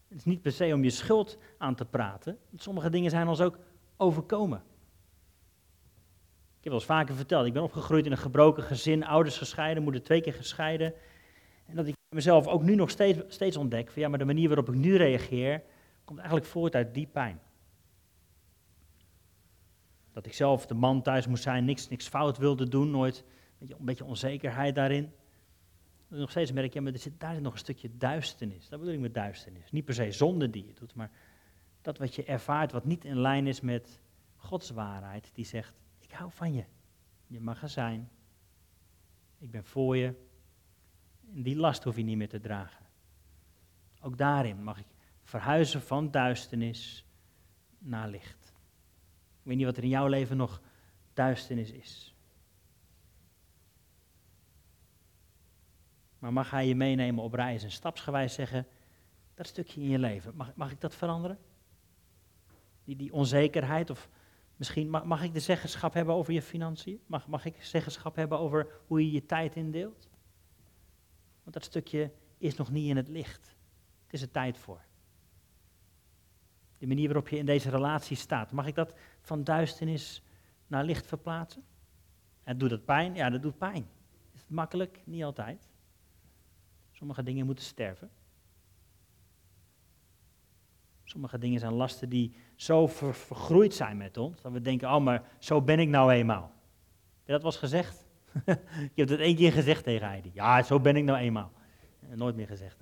Het 0.08 0.18
is 0.18 0.24
niet 0.24 0.42
per 0.42 0.52
se 0.52 0.72
om 0.74 0.84
je 0.84 0.90
schuld 0.90 1.38
aan 1.58 1.74
te 1.74 1.84
praten. 1.84 2.38
Sommige 2.56 2.90
dingen 2.90 3.10
zijn 3.10 3.28
ons 3.28 3.40
ook 3.40 3.58
overkomen. 3.96 4.58
Ik 6.58 6.70
heb 6.70 6.72
wel 6.72 6.74
eens 6.74 6.84
vaker 6.84 7.14
verteld, 7.14 7.46
ik 7.46 7.52
ben 7.52 7.62
opgegroeid 7.62 8.06
in 8.06 8.12
een 8.12 8.18
gebroken 8.18 8.62
gezin, 8.62 9.04
ouders 9.04 9.38
gescheiden, 9.38 9.82
moeder 9.82 10.02
twee 10.02 10.20
keer 10.20 10.34
gescheiden. 10.34 10.94
En 11.66 11.76
dat 11.76 11.86
ik 11.86 11.94
mezelf 12.14 12.46
ook 12.46 12.62
nu 12.62 12.74
nog 12.74 12.90
steeds, 12.90 13.34
steeds 13.34 13.56
ontdek, 13.56 13.90
van 13.90 14.02
ja, 14.02 14.08
maar 14.08 14.18
de 14.18 14.24
manier 14.24 14.48
waarop 14.48 14.68
ik 14.68 14.74
nu 14.74 14.96
reageer, 14.96 15.62
komt 16.04 16.18
eigenlijk 16.18 16.48
voort 16.48 16.74
uit 16.74 16.94
die 16.94 17.06
pijn. 17.06 17.40
Dat 20.12 20.26
ik 20.26 20.34
zelf 20.34 20.66
de 20.66 20.74
man 20.74 21.02
thuis 21.02 21.26
moest 21.26 21.42
zijn, 21.42 21.64
niks, 21.64 21.88
niks 21.88 22.08
fout 22.08 22.38
wilde 22.38 22.68
doen, 22.68 22.90
nooit 22.90 23.24
een 23.58 23.84
beetje, 23.84 24.04
onzekerheid 24.04 24.74
daarin 24.74 25.12
nog 26.18 26.30
steeds 26.30 26.52
merk, 26.52 26.74
ja, 26.74 26.80
maar 26.80 26.92
er 26.92 26.98
zit, 26.98 27.20
daar 27.20 27.34
zit 27.34 27.42
nog 27.42 27.52
een 27.52 27.58
stukje 27.58 27.96
duisternis. 27.96 28.68
Dat 28.68 28.78
bedoel 28.78 28.94
ik 28.94 29.00
met 29.00 29.14
duisternis. 29.14 29.70
Niet 29.70 29.84
per 29.84 29.94
se 29.94 30.12
zonde 30.12 30.50
die 30.50 30.66
je 30.66 30.72
doet, 30.72 30.94
maar 30.94 31.10
dat 31.82 31.98
wat 31.98 32.14
je 32.14 32.24
ervaart 32.24 32.72
wat 32.72 32.84
niet 32.84 33.04
in 33.04 33.20
lijn 33.20 33.46
is 33.46 33.60
met 33.60 34.00
Gods 34.36 34.70
waarheid. 34.70 35.30
Die 35.32 35.44
zegt, 35.44 35.74
ik 35.98 36.10
hou 36.10 36.30
van 36.32 36.52
je. 36.52 36.64
Je 37.26 37.40
mag 37.40 37.62
er 37.62 37.68
zijn. 37.68 38.10
Ik 39.38 39.50
ben 39.50 39.64
voor 39.64 39.96
je. 39.96 40.14
En 41.34 41.42
die 41.42 41.56
last 41.56 41.84
hoef 41.84 41.96
je 41.96 42.02
niet 42.02 42.16
meer 42.16 42.28
te 42.28 42.40
dragen. 42.40 42.86
Ook 44.00 44.18
daarin 44.18 44.62
mag 44.62 44.78
ik 44.78 44.86
verhuizen 45.24 45.82
van 45.82 46.10
duisternis 46.10 47.04
naar 47.78 48.08
licht. 48.08 48.52
Ik 49.40 49.50
weet 49.50 49.56
niet 49.56 49.66
wat 49.66 49.76
er 49.76 49.82
in 49.82 49.88
jouw 49.88 50.06
leven 50.06 50.36
nog 50.36 50.60
duisternis 51.12 51.70
is. 51.70 52.14
Maar 56.18 56.32
mag 56.32 56.50
hij 56.50 56.66
je 56.66 56.74
meenemen 56.74 57.24
op 57.24 57.32
reis 57.32 57.62
en 57.62 57.70
stapsgewijs 57.70 58.34
zeggen, 58.34 58.66
dat 59.34 59.46
stukje 59.46 59.80
in 59.80 59.88
je 59.88 59.98
leven, 59.98 60.36
mag, 60.36 60.54
mag 60.54 60.70
ik 60.70 60.80
dat 60.80 60.94
veranderen? 60.94 61.38
Die, 62.84 62.96
die 62.96 63.12
onzekerheid 63.12 63.90
of 63.90 64.08
misschien 64.56 64.90
mag, 64.90 65.04
mag 65.04 65.22
ik 65.22 65.32
de 65.32 65.40
zeggenschap 65.40 65.92
hebben 65.92 66.14
over 66.14 66.32
je 66.32 66.42
financiën? 66.42 67.00
Mag, 67.06 67.26
mag 67.26 67.44
ik 67.44 67.62
zeggenschap 67.62 68.16
hebben 68.16 68.38
over 68.38 68.80
hoe 68.86 69.04
je 69.04 69.12
je 69.12 69.26
tijd 69.26 69.56
indeelt? 69.56 70.08
Want 71.42 71.54
dat 71.54 71.64
stukje 71.64 72.12
is 72.38 72.56
nog 72.56 72.70
niet 72.70 72.88
in 72.88 72.96
het 72.96 73.08
licht. 73.08 73.56
Het 74.04 74.12
is 74.12 74.22
er 74.22 74.30
tijd 74.30 74.58
voor. 74.58 74.80
De 76.84 76.90
manier 76.90 77.06
waarop 77.06 77.28
je 77.28 77.36
in 77.36 77.46
deze 77.46 77.70
relatie 77.70 78.16
staat, 78.16 78.52
mag 78.52 78.66
ik 78.66 78.74
dat 78.74 78.94
van 79.20 79.44
duisternis 79.44 80.22
naar 80.66 80.84
licht 80.84 81.06
verplaatsen? 81.06 81.64
En 82.42 82.58
doet 82.58 82.70
dat 82.70 82.84
pijn? 82.84 83.14
Ja, 83.14 83.30
dat 83.30 83.42
doet 83.42 83.58
pijn. 83.58 83.86
Is 84.34 84.40
het 84.40 84.50
makkelijk? 84.50 85.00
Niet 85.04 85.24
altijd. 85.24 85.68
Sommige 86.92 87.22
dingen 87.22 87.46
moeten 87.46 87.64
sterven. 87.64 88.10
Sommige 91.04 91.38
dingen 91.38 91.60
zijn 91.60 91.72
lasten 91.72 92.08
die 92.08 92.34
zo 92.54 92.86
vergroeid 92.86 93.74
zijn 93.74 93.96
met 93.96 94.16
ons, 94.16 94.42
dat 94.42 94.52
we 94.52 94.60
denken, 94.60 94.94
oh 94.94 95.02
maar 95.02 95.22
zo 95.38 95.62
ben 95.62 95.78
ik 95.78 95.88
nou 95.88 96.12
eenmaal. 96.12 96.52
Je 97.24 97.32
dat 97.32 97.42
was 97.42 97.56
gezegd? 97.56 98.06
je 98.94 98.94
hebt 98.94 99.10
het 99.10 99.20
één 99.20 99.36
keer 99.36 99.52
gezegd 99.52 99.84
tegen 99.84 100.06
Heidi. 100.06 100.30
Ja, 100.34 100.62
zo 100.62 100.80
ben 100.80 100.96
ik 100.96 101.04
nou 101.04 101.18
eenmaal. 101.18 101.52
En 102.10 102.18
nooit 102.18 102.36
meer 102.36 102.46
gezegd. 102.46 102.76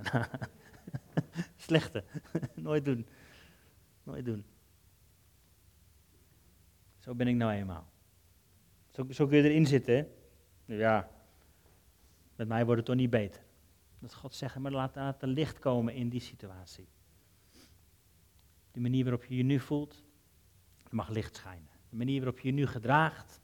Slechte. 1.57 2.05
Nooit 2.55 2.85
doen. 2.85 3.07
Nooit 4.03 4.25
doen. 4.25 4.45
Zo 6.99 7.15
ben 7.15 7.29
ik 7.29 7.35
nou 7.35 7.53
eenmaal. 7.53 7.91
Zo, 9.11 9.27
kun 9.27 9.37
je 9.37 9.43
erin 9.43 9.67
zitten? 9.67 10.09
Ja, 10.65 11.09
met 12.37 12.49
mij 12.49 12.65
wordt 12.65 12.77
het 12.77 12.87
toch 12.87 12.97
niet 12.97 13.11
beter. 13.11 13.43
Dat 13.99 14.15
God 14.15 14.35
zegt, 14.35 14.59
maar 14.59 14.73
laat, 14.73 14.95
laat 14.95 15.23
er 15.23 15.29
licht 15.29 15.59
komen 15.59 15.95
in 15.95 16.09
die 16.09 16.21
situatie. 16.21 16.89
De 18.71 18.81
manier 18.81 19.03
waarop 19.05 19.25
je 19.25 19.37
je 19.37 19.43
nu 19.43 19.61
voelt, 19.61 20.05
mag 20.91 21.09
licht 21.09 21.37
schijnen. 21.37 21.71
De 21.89 21.97
manier 21.97 22.17
waarop 22.21 22.39
je 22.39 22.49
je 22.49 22.55
nu 22.55 22.67
gedraagt, 22.67 23.41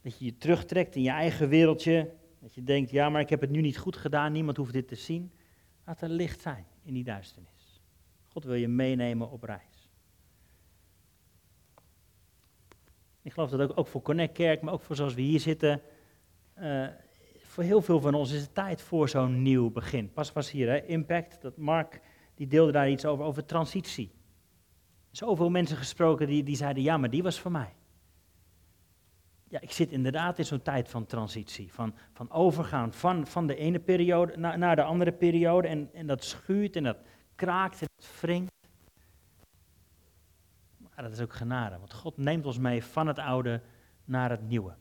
dat 0.00 0.18
je 0.18 0.24
je 0.24 0.36
terugtrekt 0.36 0.96
in 0.96 1.02
je 1.02 1.10
eigen 1.10 1.48
wereldje, 1.48 2.14
dat 2.40 2.54
je 2.54 2.62
denkt, 2.62 2.90
ja, 2.90 3.08
maar 3.08 3.20
ik 3.20 3.28
heb 3.28 3.40
het 3.40 3.50
nu 3.50 3.60
niet 3.60 3.78
goed 3.78 3.96
gedaan, 3.96 4.32
niemand 4.32 4.56
hoeft 4.56 4.72
dit 4.72 4.88
te 4.88 4.94
zien. 4.94 5.32
Laat 5.84 6.00
er 6.00 6.08
licht 6.08 6.40
zijn 6.40 6.66
in 6.82 6.94
die 6.94 7.04
duisternis. 7.04 7.53
God 8.34 8.44
wil 8.44 8.54
je 8.54 8.68
meenemen 8.68 9.30
op 9.30 9.42
reis. 9.42 9.90
Ik 13.22 13.32
geloof 13.32 13.50
dat 13.50 13.60
ook, 13.60 13.78
ook 13.78 13.86
voor 13.86 14.02
Connect 14.02 14.32
Kerk, 14.32 14.62
maar 14.62 14.72
ook 14.72 14.82
voor 14.82 14.96
zoals 14.96 15.14
we 15.14 15.20
hier 15.20 15.40
zitten, 15.40 15.80
uh, 16.58 16.86
voor 17.38 17.64
heel 17.64 17.82
veel 17.82 18.00
van 18.00 18.14
ons 18.14 18.32
is 18.32 18.40
het 18.40 18.54
tijd 18.54 18.82
voor 18.82 19.08
zo'n 19.08 19.42
nieuw 19.42 19.70
begin. 19.70 20.12
Pas 20.12 20.32
was 20.32 20.50
hier, 20.50 20.68
hè, 20.68 20.84
Impact, 20.84 21.42
dat 21.42 21.56
Mark 21.56 22.00
die 22.34 22.46
deelde 22.46 22.72
daar 22.72 22.90
iets 22.90 23.04
over, 23.04 23.24
over 23.24 23.44
transitie. 23.44 24.12
Zoveel 25.10 25.50
mensen 25.50 25.76
gesproken 25.76 26.26
die, 26.26 26.42
die 26.42 26.56
zeiden, 26.56 26.82
ja, 26.82 26.96
maar 26.96 27.10
die 27.10 27.22
was 27.22 27.40
voor 27.40 27.50
mij. 27.50 27.74
Ja, 29.48 29.60
ik 29.60 29.72
zit 29.72 29.90
inderdaad 29.90 30.38
in 30.38 30.44
zo'n 30.44 30.62
tijd 30.62 30.88
van 30.88 31.06
transitie, 31.06 31.72
van, 31.72 31.94
van 32.12 32.30
overgaan 32.30 32.92
van, 32.92 33.26
van 33.26 33.46
de 33.46 33.56
ene 33.56 33.78
periode 33.78 34.36
naar, 34.36 34.58
naar 34.58 34.76
de 34.76 34.82
andere 34.82 35.12
periode. 35.12 35.68
En, 35.68 35.90
en 35.92 36.06
dat 36.06 36.24
schuurt 36.24 36.76
en 36.76 36.82
dat 36.82 36.98
kraakt 37.34 37.80
en 37.80 37.86
dat 37.96 38.20
wringt. 38.20 38.52
Maar 40.78 41.04
dat 41.04 41.12
is 41.12 41.20
ook 41.20 41.32
genade, 41.32 41.78
want 41.78 41.92
God 41.92 42.16
neemt 42.16 42.46
ons 42.46 42.58
mee 42.58 42.84
van 42.84 43.06
het 43.06 43.18
oude 43.18 43.62
naar 44.04 44.30
het 44.30 44.48
nieuwe. 44.48 44.74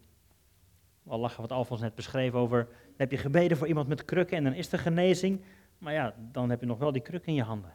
Al 1.08 1.20
lachen 1.20 1.42
wat 1.42 1.52
Alfons 1.52 1.82
net 1.82 1.96
beschreef 1.96 2.34
over, 2.34 2.68
heb 2.98 3.12
je 3.12 3.18
gebeden 3.18 3.58
voor 3.58 3.68
iemand 3.68 3.88
met 3.88 4.06
krukken 4.06 4.38
en 4.38 4.44
dan 4.44 4.54
is 4.54 4.72
er 4.72 4.80
genezing. 4.80 5.42
Maar 5.78 5.94
ja, 5.94 6.16
dan 6.32 6.50
heb 6.50 6.60
je 6.60 6.66
nog 6.66 6.78
wel 6.78 6.92
die 6.92 7.02
kruk 7.02 7.26
in 7.26 7.34
je 7.34 7.44
handen. 7.44 7.74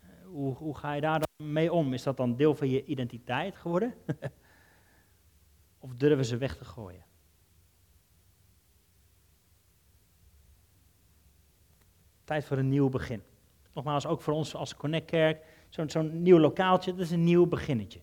Eh, 0.00 0.08
hoe, 0.24 0.54
hoe 0.54 0.76
ga 0.76 0.92
je 0.92 1.00
daar 1.00 1.18
dan 1.18 1.52
mee 1.52 1.72
om? 1.72 1.92
Is 1.92 2.02
dat 2.02 2.16
dan 2.16 2.36
deel 2.36 2.54
van 2.54 2.68
je 2.68 2.84
identiteit 2.84 3.56
geworden? 3.56 3.94
of 5.78 5.94
durven 5.94 6.24
ze 6.24 6.36
weg 6.36 6.56
te 6.56 6.64
gooien? 6.64 7.04
Tijd 12.24 12.44
voor 12.44 12.58
een 12.58 12.68
nieuw 12.68 12.88
begin. 12.88 13.22
Nogmaals, 13.74 14.06
ook 14.06 14.20
voor 14.20 14.34
ons 14.34 14.54
als 14.54 14.76
Connect 14.76 15.06
Kerk, 15.06 15.44
zo'n 15.68 16.22
nieuw 16.22 16.38
lokaaltje, 16.38 16.90
dat 16.90 17.00
is 17.00 17.10
een 17.10 17.24
nieuw 17.24 17.46
beginnetje. 17.46 18.00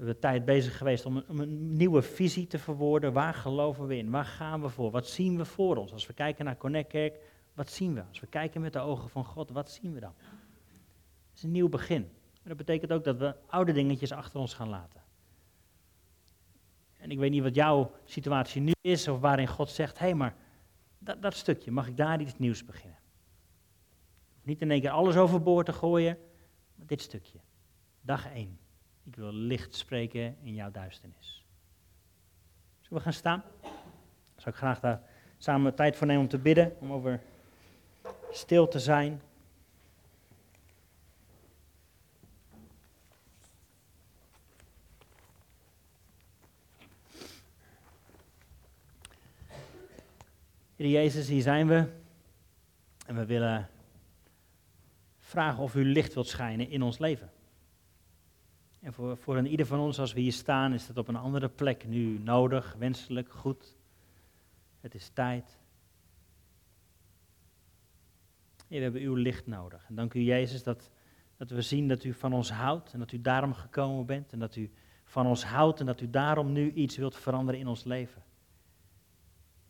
We 0.00 0.06
hebben 0.06 0.18
tijd 0.18 0.44
bezig 0.44 0.76
geweest 0.76 1.06
om 1.06 1.22
een, 1.26 1.76
nieuwe 1.76 2.02
visie 2.02 2.46
te 2.46 2.58
verwoorden. 2.58 3.12
Waar 3.12 3.34
geloven 3.34 3.86
we 3.86 3.96
in? 3.96 4.10
Waar 4.10 4.24
gaan 4.24 4.62
we 4.62 4.68
voor? 4.68 4.90
Wat 4.90 5.06
zien 5.06 5.36
we 5.36 5.44
voor 5.44 5.76
ons? 5.76 5.92
Als 5.92 6.06
we 6.06 6.12
kijken 6.12 6.44
naar 6.44 6.56
Connect 6.56 6.88
Kerk, 6.88 7.18
wat 7.54 7.70
zien 7.70 7.94
we? 7.94 8.02
Als 8.08 8.20
we 8.20 8.26
kijken 8.26 8.60
met 8.60 8.72
de 8.72 8.78
ogen 8.78 9.08
van 9.08 9.24
God, 9.24 9.50
wat 9.50 9.70
zien 9.70 9.94
we 9.94 10.00
dan? 10.00 10.12
Het 11.28 11.36
is 11.36 11.42
een 11.42 11.50
nieuw 11.50 11.68
begin. 11.68 12.10
Dat 12.42 12.56
betekent 12.56 12.92
ook 12.92 13.04
dat 13.04 13.16
we 13.16 13.34
oude 13.46 13.72
dingetjes 13.72 14.12
achter 14.12 14.40
ons 14.40 14.54
gaan 14.54 14.68
laten. 14.68 15.02
En 16.96 17.10
ik 17.10 17.18
weet 17.18 17.30
niet 17.30 17.42
wat 17.42 17.54
jouw 17.54 17.92
situatie 18.04 18.60
nu 18.60 18.72
is, 18.80 19.08
of 19.08 19.20
waarin 19.20 19.46
God 19.46 19.70
zegt, 19.70 19.98
hé, 19.98 20.06
hey, 20.06 20.14
maar 20.14 20.36
dat, 20.98 21.22
dat 21.22 21.34
stukje, 21.34 21.70
mag 21.70 21.86
ik 21.86 21.96
daar 21.96 22.20
iets 22.20 22.38
nieuws 22.38 22.64
beginnen? 22.64 22.99
Niet 24.50 24.60
in 24.60 24.70
één 24.70 24.80
keer 24.80 24.90
alles 24.90 25.16
overboord 25.16 25.66
te 25.66 25.72
gooien, 25.72 26.18
maar 26.74 26.86
dit 26.86 27.02
stukje. 27.02 27.38
Dag 28.00 28.32
1. 28.32 28.58
Ik 29.04 29.16
wil 29.16 29.32
licht 29.32 29.74
spreken 29.74 30.36
in 30.42 30.54
jouw 30.54 30.70
duisternis. 30.70 31.44
Zullen 32.80 32.98
we 32.98 33.00
gaan 33.00 33.12
staan? 33.12 33.42
Zou 34.36 34.50
ik 34.50 34.54
graag 34.54 34.80
daar 34.80 35.02
samen 35.38 35.74
tijd 35.74 35.96
voor 35.96 36.06
nemen 36.06 36.22
om 36.22 36.28
te 36.28 36.38
bidden, 36.38 36.76
om 36.80 36.92
over 36.92 37.20
stil 38.30 38.68
te 38.68 38.78
zijn. 38.78 39.22
Heer 50.76 50.88
Jezus, 50.88 51.28
hier 51.28 51.42
zijn 51.42 51.66
we. 51.68 51.88
En 53.06 53.14
we 53.14 53.26
willen 53.26 53.68
vragen 55.30 55.62
of 55.62 55.74
u 55.74 55.84
licht 55.84 56.14
wilt 56.14 56.26
schijnen 56.26 56.70
in 56.70 56.82
ons 56.82 56.98
leven. 56.98 57.30
En 58.80 58.92
voor, 58.92 59.16
voor 59.16 59.36
een 59.36 59.46
ieder 59.46 59.66
van 59.66 59.78
ons, 59.78 59.98
als 59.98 60.12
we 60.12 60.20
hier 60.20 60.32
staan, 60.32 60.72
is 60.72 60.86
dat 60.86 60.96
op 60.96 61.08
een 61.08 61.16
andere 61.16 61.48
plek 61.48 61.86
nu 61.86 62.18
nodig, 62.18 62.74
wenselijk, 62.78 63.32
goed. 63.32 63.76
Het 64.80 64.94
is 64.94 65.08
tijd. 65.08 65.58
we 68.68 68.76
hebben 68.76 69.00
uw 69.00 69.14
licht 69.14 69.46
nodig. 69.46 69.86
En 69.88 69.94
dank 69.94 70.14
u, 70.14 70.20
Jezus, 70.20 70.62
dat, 70.62 70.90
dat 71.36 71.50
we 71.50 71.62
zien 71.62 71.88
dat 71.88 72.04
u 72.04 72.12
van 72.12 72.32
ons 72.32 72.50
houdt 72.50 72.92
en 72.92 72.98
dat 72.98 73.12
u 73.12 73.20
daarom 73.20 73.54
gekomen 73.54 74.06
bent. 74.06 74.32
En 74.32 74.38
dat 74.38 74.56
u 74.56 74.70
van 75.04 75.26
ons 75.26 75.44
houdt 75.44 75.80
en 75.80 75.86
dat 75.86 76.00
u 76.00 76.10
daarom 76.10 76.52
nu 76.52 76.72
iets 76.72 76.96
wilt 76.96 77.16
veranderen 77.16 77.60
in 77.60 77.66
ons 77.66 77.84
leven. 77.84 78.22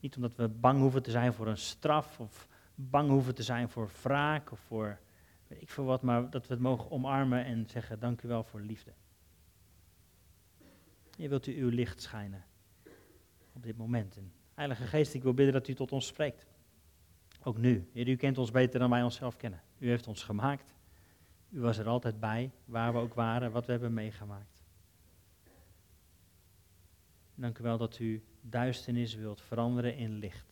Niet 0.00 0.16
omdat 0.16 0.36
we 0.36 0.48
bang 0.48 0.80
hoeven 0.80 1.02
te 1.02 1.10
zijn 1.10 1.32
voor 1.32 1.46
een 1.46 1.56
straf 1.56 2.20
of 2.20 2.48
bang 2.74 3.10
hoeven 3.10 3.34
te 3.34 3.42
zijn 3.42 3.68
voor 3.68 3.90
wraak 4.02 4.52
of 4.52 4.60
voor 4.60 4.98
ik 5.58 5.70
veel 5.70 5.84
wat, 5.84 6.02
maar 6.02 6.30
dat 6.30 6.46
we 6.46 6.52
het 6.52 6.62
mogen 6.62 6.90
omarmen 6.90 7.44
en 7.44 7.66
zeggen 7.66 8.00
dank 8.00 8.22
u 8.22 8.28
wel 8.28 8.44
voor 8.44 8.60
liefde. 8.60 8.92
Je 11.16 11.28
wilt 11.28 11.46
u 11.46 11.62
uw 11.62 11.68
licht 11.68 12.02
schijnen 12.02 12.44
op 13.52 13.62
dit 13.62 13.76
moment. 13.76 14.16
En 14.16 14.32
Heilige 14.54 14.84
Geest, 14.84 15.14
ik 15.14 15.22
wil 15.22 15.34
bidden 15.34 15.54
dat 15.54 15.68
u 15.68 15.74
tot 15.74 15.92
ons 15.92 16.06
spreekt. 16.06 16.46
Ook 17.42 17.56
nu. 17.56 17.88
Heer, 17.92 18.08
u 18.08 18.16
kent 18.16 18.38
ons 18.38 18.50
beter 18.50 18.80
dan 18.80 18.90
wij 18.90 19.02
onszelf 19.02 19.36
kennen. 19.36 19.62
U 19.78 19.88
heeft 19.88 20.06
ons 20.06 20.22
gemaakt. 20.22 20.74
U 21.48 21.60
was 21.60 21.78
er 21.78 21.88
altijd 21.88 22.20
bij, 22.20 22.50
waar 22.64 22.92
we 22.92 22.98
ook 22.98 23.14
waren, 23.14 23.52
wat 23.52 23.66
we 23.66 23.72
hebben 23.72 23.94
meegemaakt. 23.94 24.62
Dank 27.34 27.58
u 27.58 27.62
wel 27.62 27.78
dat 27.78 27.98
u 27.98 28.24
duisternis 28.40 29.14
wilt 29.14 29.40
veranderen 29.40 29.96
in 29.96 30.18
licht. 30.18 30.49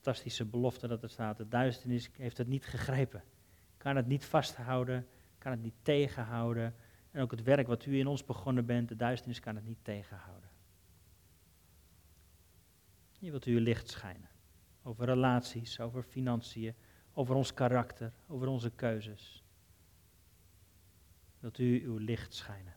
Fantastische 0.00 0.44
belofte 0.44 0.86
dat 0.88 1.02
er 1.02 1.10
staat. 1.10 1.36
De 1.36 1.48
duisternis 1.48 2.10
heeft 2.16 2.38
het 2.38 2.48
niet 2.48 2.66
gegrepen. 2.66 3.22
Kan 3.76 3.96
het 3.96 4.06
niet 4.06 4.24
vasthouden, 4.24 5.06
kan 5.38 5.50
het 5.50 5.62
niet 5.62 5.74
tegenhouden. 5.82 6.74
En 7.10 7.22
ook 7.22 7.30
het 7.30 7.42
werk 7.42 7.66
wat 7.66 7.84
u 7.84 7.98
in 7.98 8.06
ons 8.06 8.24
begonnen 8.24 8.66
bent, 8.66 8.88
de 8.88 8.96
duisternis 8.96 9.40
kan 9.40 9.54
het 9.54 9.64
niet 9.64 9.84
tegenhouden. 9.84 10.50
Je 13.18 13.30
wilt 13.30 13.44
uw 13.44 13.58
licht 13.58 13.88
schijnen. 13.88 14.28
Over 14.82 15.04
relaties, 15.04 15.80
over 15.80 16.02
financiën, 16.02 16.74
over 17.12 17.34
ons 17.34 17.54
karakter, 17.54 18.12
over 18.26 18.46
onze 18.46 18.70
keuzes. 18.70 19.44
Wilt 21.38 21.58
u 21.58 21.84
uw 21.84 21.96
licht 21.96 22.34
schijnen. 22.34 22.74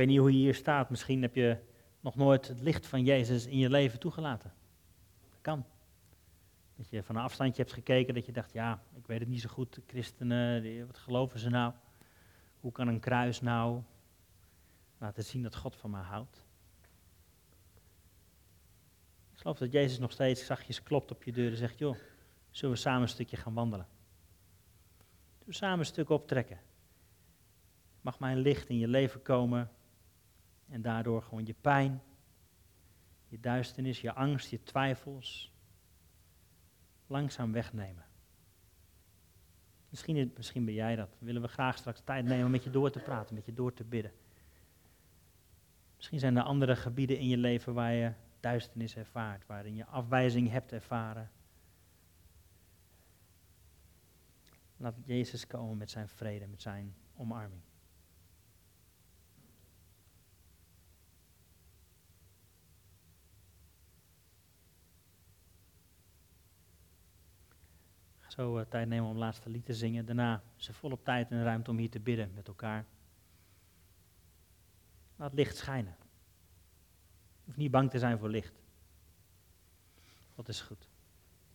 Weet 0.00 0.08
niet 0.08 0.18
hoe 0.18 0.32
je 0.32 0.38
hier 0.38 0.54
staat. 0.54 0.90
Misschien 0.90 1.22
heb 1.22 1.34
je 1.34 1.56
nog 2.00 2.16
nooit 2.16 2.48
het 2.48 2.60
licht 2.60 2.86
van 2.86 3.04
Jezus 3.04 3.46
in 3.46 3.58
je 3.58 3.70
leven 3.70 3.98
toegelaten. 3.98 4.52
Dat 5.30 5.40
kan. 5.40 5.64
Dat 6.76 6.90
je 6.90 7.02
van 7.02 7.16
een 7.16 7.22
afstandje 7.22 7.62
hebt 7.62 7.74
gekeken, 7.74 8.14
dat 8.14 8.26
je 8.26 8.32
dacht, 8.32 8.52
ja, 8.52 8.82
ik 8.96 9.06
weet 9.06 9.20
het 9.20 9.28
niet 9.28 9.40
zo 9.40 9.48
goed, 9.48 9.80
christenen, 9.86 10.86
wat 10.86 10.98
geloven 10.98 11.38
ze 11.38 11.48
nou? 11.48 11.72
Hoe 12.60 12.72
kan 12.72 12.88
een 12.88 13.00
kruis 13.00 13.40
nou 13.40 13.82
laten 14.98 15.24
zien 15.24 15.42
dat 15.42 15.56
God 15.56 15.76
van 15.76 15.90
mij 15.90 16.02
houdt? 16.02 16.44
Ik 19.32 19.38
geloof 19.38 19.58
dat 19.58 19.72
Jezus 19.72 19.98
nog 19.98 20.12
steeds 20.12 20.46
zachtjes 20.46 20.82
klopt 20.82 21.10
op 21.10 21.22
je 21.22 21.32
deur 21.32 21.50
en 21.50 21.56
zegt, 21.56 21.78
joh, 21.78 21.96
zullen 22.50 22.74
we 22.74 22.80
samen 22.80 23.02
een 23.02 23.08
stukje 23.08 23.36
gaan 23.36 23.54
wandelen? 23.54 23.86
Zullen 25.38 25.46
we 25.46 25.52
samen 25.52 25.78
een 25.78 25.84
stuk 25.84 26.08
optrekken? 26.08 26.58
Mag 28.00 28.18
mijn 28.18 28.38
licht 28.38 28.68
in 28.68 28.78
je 28.78 28.88
leven 28.88 29.22
komen 29.22 29.70
en 30.70 30.82
daardoor 30.82 31.22
gewoon 31.22 31.46
je 31.46 31.54
pijn, 31.60 32.02
je 33.28 33.40
duisternis, 33.40 34.00
je 34.00 34.12
angst, 34.12 34.50
je 34.50 34.62
twijfels 34.62 35.52
langzaam 37.06 37.52
wegnemen. 37.52 38.04
Misschien, 39.88 40.32
misschien 40.36 40.64
ben 40.64 40.74
jij 40.74 40.96
dat. 40.96 41.16
Willen 41.18 41.42
we 41.42 41.48
graag 41.48 41.78
straks 41.78 42.00
tijd 42.04 42.24
nemen 42.24 42.50
met 42.50 42.64
je 42.64 42.70
door 42.70 42.90
te 42.90 42.98
praten, 42.98 43.34
met 43.34 43.44
je 43.44 43.52
door 43.52 43.74
te 43.74 43.84
bidden. 43.84 44.12
Misschien 45.96 46.18
zijn 46.18 46.36
er 46.36 46.42
andere 46.42 46.76
gebieden 46.76 47.18
in 47.18 47.28
je 47.28 47.36
leven 47.36 47.74
waar 47.74 47.92
je 47.92 48.12
duisternis 48.40 48.96
ervaart, 48.96 49.46
waarin 49.46 49.74
je 49.74 49.86
afwijzing 49.86 50.50
hebt 50.50 50.72
ervaren. 50.72 51.30
Laat 54.76 54.94
Jezus 55.04 55.46
komen 55.46 55.76
met 55.76 55.90
zijn 55.90 56.08
vrede, 56.08 56.46
met 56.46 56.62
zijn 56.62 56.94
omarming. 57.16 57.62
Zo 68.32 68.58
uh, 68.58 68.64
tijd 68.68 68.88
nemen 68.88 69.10
om 69.10 69.16
laatste 69.16 69.50
lied 69.50 69.64
te 69.64 69.74
zingen. 69.74 70.06
Daarna 70.06 70.42
is 70.56 70.68
er 70.68 70.74
volop 70.74 71.04
tijd 71.04 71.30
en 71.30 71.42
ruimte 71.42 71.70
om 71.70 71.76
hier 71.76 71.90
te 71.90 72.00
bidden 72.00 72.32
met 72.34 72.48
elkaar. 72.48 72.84
Laat 75.16 75.34
licht 75.34 75.56
schijnen. 75.56 75.96
Je 77.34 77.42
hoeft 77.44 77.56
niet 77.56 77.70
bang 77.70 77.90
te 77.90 77.98
zijn 77.98 78.18
voor 78.18 78.28
licht. 78.28 78.62
God 80.34 80.48
is 80.48 80.60
goed. 80.60 80.89